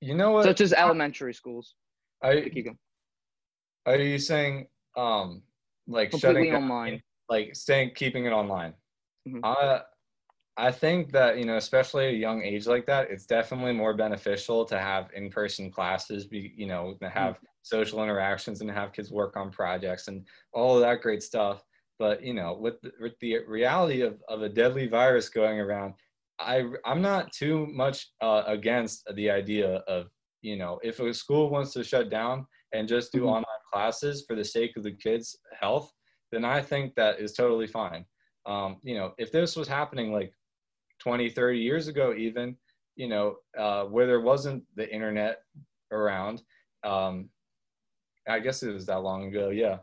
[0.00, 0.44] you know what?
[0.44, 1.74] Such as elementary schools.
[2.22, 2.74] Are you,
[3.86, 4.66] are you saying
[4.96, 5.42] um
[5.86, 8.74] like Completely shutting online, down, like staying keeping it online?
[9.28, 9.40] Mm-hmm.
[9.42, 9.80] Uh,
[10.56, 14.64] I think that you know, especially a young age like that, it's definitely more beneficial
[14.66, 16.26] to have in-person classes.
[16.26, 17.46] Be you know, to have mm-hmm.
[17.62, 21.62] social interactions and have kids work on projects and all of that great stuff.
[21.98, 25.94] But you know, with the, with the reality of, of a deadly virus going around,
[26.38, 30.08] I I'm not too much uh, against the idea of
[30.42, 33.28] you know if a school wants to shut down and just do mm-hmm.
[33.28, 35.92] online classes for the sake of the kids' health,
[36.32, 38.04] then I think that is totally fine.
[38.46, 40.32] Um, you know, if this was happening like
[41.00, 42.56] 20, 30 years ago, even
[42.96, 45.42] you know, uh, where there wasn't the internet
[45.90, 46.42] around,
[46.84, 47.30] um,
[48.28, 49.78] I guess it was that long ago, yeah.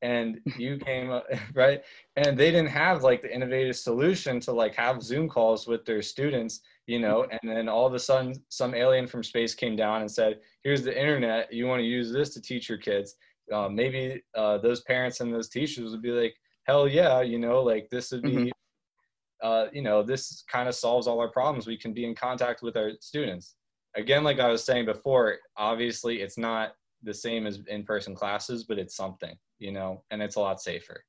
[0.00, 1.82] And you came up right?
[2.16, 6.02] And they didn't have like the innovative solution to like have zoom calls with their
[6.02, 10.00] students you know and then all of a sudden some alien from space came down
[10.00, 11.52] and said here's the internet.
[11.52, 13.14] You want to use this to teach your kids.
[13.52, 17.62] Uh, maybe uh, those parents and those teachers would be like hell yeah you know
[17.62, 18.48] like this would be mm-hmm.
[19.42, 22.62] Uh, you know this kind of solves all our problems we can be in contact
[22.62, 23.56] with our students
[23.96, 28.78] again like i was saying before obviously it's not the same as in-person classes but
[28.78, 31.04] it's something you know, and it's a lot safer.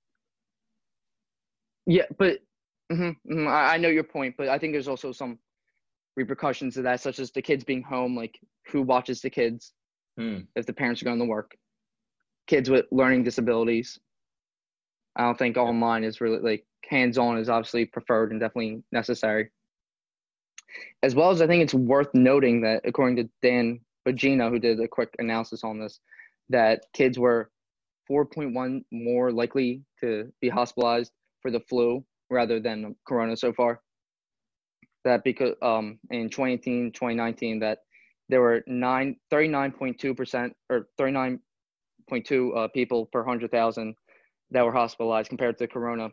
[1.86, 2.40] Yeah, but
[2.92, 3.48] Mm-hmm, mm-hmm.
[3.48, 5.40] I, I know your point, but I think there's also some
[6.18, 8.16] repercussions of that, such as the kids being home.
[8.16, 9.74] Like, who watches the kids
[10.18, 10.40] Hmm.
[10.56, 11.56] if the parents are going to work?
[12.46, 13.98] Kids with learning disabilities.
[15.16, 19.50] I don't think online is really like hands-on is obviously preferred and definitely necessary.
[21.02, 24.80] As well as I think it's worth noting that according to Dan Bongino, who did
[24.80, 26.00] a quick analysis on this,
[26.50, 27.50] that kids were
[28.10, 33.82] 4.1 more likely to be hospitalized for the flu rather than corona so far.
[35.04, 37.80] That because um in 2018, 2019 that
[38.30, 43.96] there were nine 39.2% or 39.2 uh, people per 100,000
[44.52, 46.10] that were hospitalized compared to corona.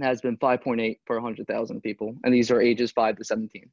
[0.00, 3.68] Has been 5.8 per 100,000 people, and these are ages 5 to 17.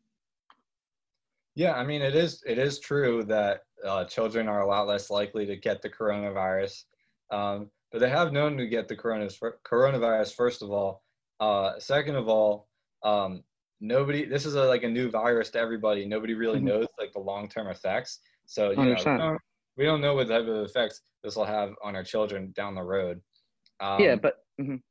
[1.55, 5.09] Yeah, I mean, it is it is true that uh, children are a lot less
[5.09, 6.83] likely to get the coronavirus,
[7.31, 9.53] um, but they have known to get the coronavirus.
[9.65, 11.03] Coronavirus, first of all.
[11.39, 12.67] Uh, second of all,
[13.03, 13.43] um,
[13.79, 14.25] nobody.
[14.25, 16.05] This is a, like a new virus to everybody.
[16.05, 16.63] Nobody really Mhm.
[16.63, 18.19] knows like the long term effects.
[18.45, 19.39] So you know, we don't,
[19.77, 22.83] we don't know what type of effects this will have on our children down the
[22.83, 23.21] road.
[23.79, 24.81] Um, yeah, but mhm.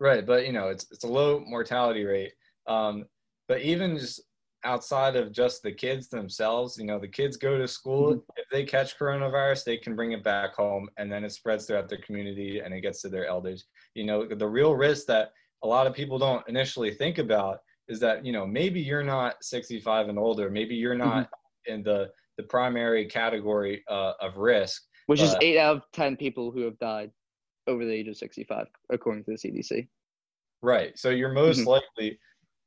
[0.00, 2.32] Right, but you know, it's it's a low mortality rate.
[2.66, 3.04] Um,
[3.48, 4.22] but even just
[4.64, 8.14] outside of just the kids themselves, you know, the kids go to school.
[8.14, 8.22] Mhm.
[8.36, 11.88] If they catch coronavirus, they can bring it back home, and then it spreads throughout
[11.88, 13.66] their community, and it gets to their elders.
[13.94, 15.32] You know, the real risk that
[15.62, 19.42] a lot of people don't initially think about is that you know maybe you're not
[19.42, 21.30] 65 and older, maybe you're not
[21.66, 26.52] in the the primary category uh, of risk, which is eight out of 10 people
[26.52, 27.10] who have died
[27.68, 29.88] over the age of 65, according to the CDC.
[30.62, 30.98] Right.
[30.98, 31.66] So you're most Mhm.
[31.66, 32.18] likely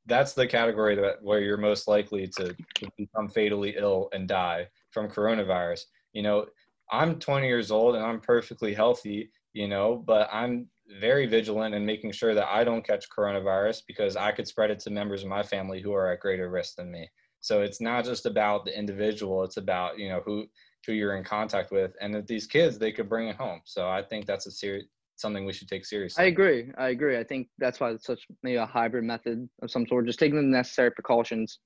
[0.07, 4.67] that's the category that where you're most likely to, to become fatally ill and die
[4.91, 5.81] from coronavirus.
[6.13, 6.47] You know,
[6.91, 11.85] I'm 20 years old and I'm perfectly healthy, you know, but I'm very vigilant in
[11.85, 15.29] making sure that I don't catch coronavirus because I could spread it to members of
[15.29, 17.09] my family who are at greater risk than me.
[17.39, 20.47] So it's not just about the individual, it's about, you know, who
[20.85, 23.61] who you're in contact with and that these kids they could bring it home.
[23.65, 26.23] So I think that's a serious something we should take seriously.
[26.23, 26.71] I agree.
[26.79, 27.17] I agree.
[27.19, 30.07] I think that's why it's such maybe a hybrid method of some sort.
[30.07, 31.59] Just taking the necessary precautions,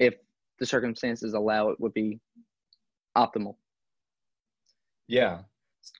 [0.00, 0.14] if
[0.58, 2.18] the circumstances allow it, would be
[3.16, 3.56] optimal.
[5.06, 5.42] Yeah.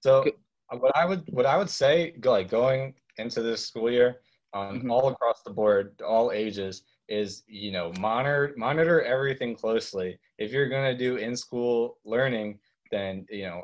[0.03, 0.25] So
[0.71, 4.21] what I would what I would say, like going into this school year,
[4.53, 4.91] um, Mhm.
[4.91, 10.19] all across the board, all ages, is you know monitor monitor everything closely.
[10.39, 12.59] If you're gonna do in school learning,
[12.91, 13.63] then you know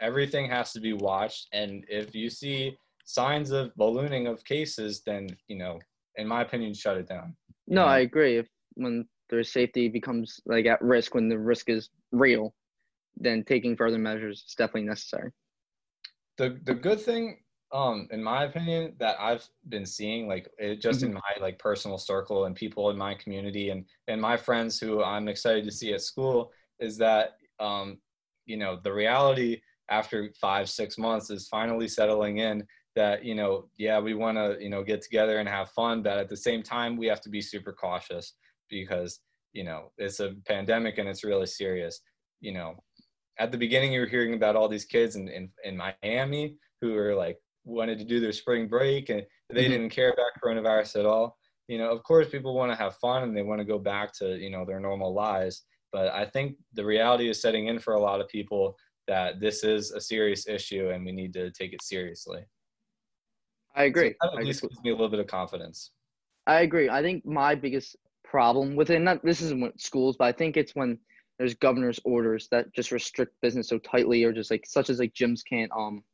[0.00, 1.48] everything has to be watched.
[1.52, 5.78] And if you see signs of ballooning of cases, then you know,
[6.16, 7.36] in my opinion, shut it down.
[7.66, 8.38] No, I agree.
[8.38, 12.54] If when their safety becomes like at risk, when the risk is real,
[13.16, 15.30] then taking further measures is definitely necessary.
[16.38, 17.40] the the good thing
[17.72, 21.98] um in my opinion that i've been seeing like it, just in my like personal
[21.98, 25.92] circle and people in my community and and my friends who i'm excited to see
[25.92, 26.50] at school
[26.80, 27.98] is that um
[28.46, 32.64] you know the reality after five six months is finally settling in
[32.96, 36.18] that you know yeah we want to you know get together and have fun but
[36.18, 38.34] at the same time we have to be super cautious
[38.68, 39.20] because
[39.52, 42.00] you know it's a pandemic and it's really serious.
[42.40, 42.76] You know
[43.38, 46.92] at the beginning you were hearing about all these kids in, in, in Miami who
[46.92, 49.68] were like wanted to do their spring break and they Mhm.
[49.68, 51.38] didn't care about coronavirus at all.
[51.68, 54.12] You know, of course people want to have fun and they want to go back
[54.14, 55.64] to, you know, their normal lives.
[55.92, 59.64] But I think the reality is setting in for a lot of people that this
[59.64, 62.44] is a serious issue and we need to take it seriously.
[63.74, 64.14] I agree.
[64.22, 64.68] So at least agree.
[64.68, 65.92] gives me a little bit of confidence.
[66.46, 66.88] I agree.
[66.88, 70.74] I think my biggest problem within that this isn't with schools, but I think it's
[70.74, 70.98] when
[71.38, 75.14] there's governor's orders that just restrict business so tightly, or just like such as like
[75.14, 76.04] gyms can't um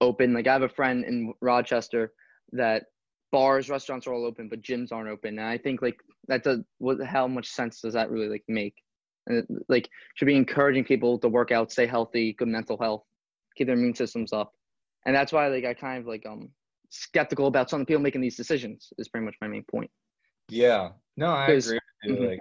[0.00, 0.32] open.
[0.32, 2.12] Like I have a friend in Rochester
[2.52, 2.84] that
[3.30, 5.96] bars, restaurants are all open, but gyms aren't open, and I think like
[6.28, 8.74] that does what how much sense does that really like make?
[9.26, 13.04] And it, like should be encouraging people to work out, stay healthy, good mental health,
[13.56, 14.52] keep their immune systems up,
[15.06, 16.50] and that's why like I kind of like um
[16.90, 19.90] skeptical about some people making these decisions is pretty much my main point.
[20.48, 20.92] Yeah.
[21.16, 22.14] No, I agree with you.
[22.14, 22.28] Mhm.
[22.30, 22.38] Like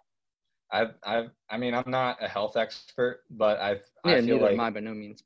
[0.71, 4.45] I've I've I mean I'm not a health expert, but I Yeah, I feel neither
[4.45, 5.23] like am I by no means.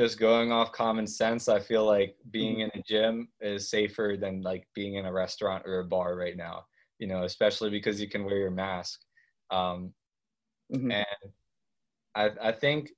[0.00, 2.60] Just going off common sense, I feel like being Mm-hmm.
[2.60, 6.36] in a gym is safer than like being in a restaurant or a bar right
[6.36, 6.64] now.
[6.98, 9.00] You know, especially because you can wear your mask.
[9.50, 9.94] Um,
[10.72, 10.90] Mhm.
[11.00, 11.32] And
[12.14, 12.90] I I think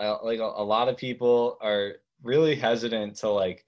[0.00, 3.64] uh, like a, a lot of people are really hesitant to like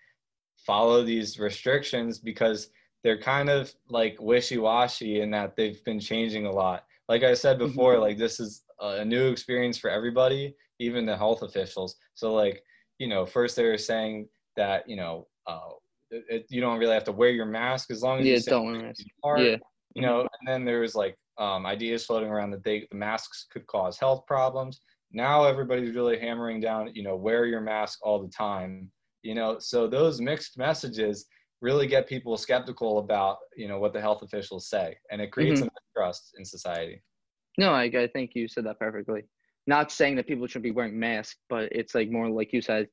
[0.57, 2.71] follow these restrictions because
[3.03, 6.85] they're kind of like wishy-washy in that they've been changing a lot.
[7.09, 7.67] Like I said Mhm.
[7.67, 11.97] before, like this is a new experience for everybody, even the health officials.
[12.15, 12.63] So like,
[12.99, 15.71] you know, first they were saying that, you know, uh,
[16.11, 18.65] it, you don't really have to wear your mask as long as Yeah, you don't
[18.67, 19.05] wear mask.
[19.19, 19.57] apart, Yeah.
[19.95, 23.47] you know and then there was like um, ideas floating around that they the masks
[23.51, 24.81] could cause health problems
[25.13, 28.91] now everybody's really hammering down you know wear your mask all the time
[29.23, 31.27] you know so those mixed messages
[31.61, 35.61] really get people skeptical about you know what the health officials say and it creates
[35.61, 35.69] Mm-hmm.
[35.69, 37.03] a mistrust in society
[37.59, 39.25] No, I, I think you said that perfectly.
[39.67, 42.89] Not saying that people should be wearing masks, but it's like more like you said,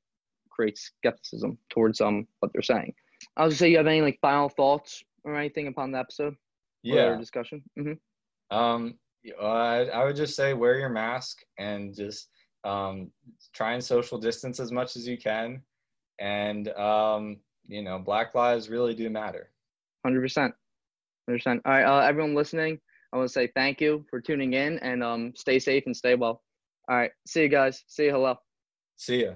[0.49, 2.93] creates skepticism towards um what they're saying.
[3.37, 6.35] I was gonna say, you have any like final thoughts or anything upon the episode?
[6.85, 7.63] or yeah discussion.
[7.77, 7.93] hmm
[8.51, 8.95] Um,
[9.41, 12.27] I, I would just say wear your mask and just
[12.65, 13.11] um,
[13.53, 15.61] try and social distance as much as you can.
[16.19, 19.49] And, um, you know, Black lives really do matter.
[20.05, 20.53] Hundred percent.
[21.27, 21.61] Hundred percent.
[21.65, 22.79] All right, uh, everyone listening,
[23.13, 26.15] I want to say thank you for tuning in and um stay safe and stay
[26.15, 26.41] well.
[26.87, 27.83] All right, see you guys.
[27.87, 28.11] See you.
[28.11, 28.35] Hello.
[28.97, 29.33] See ya.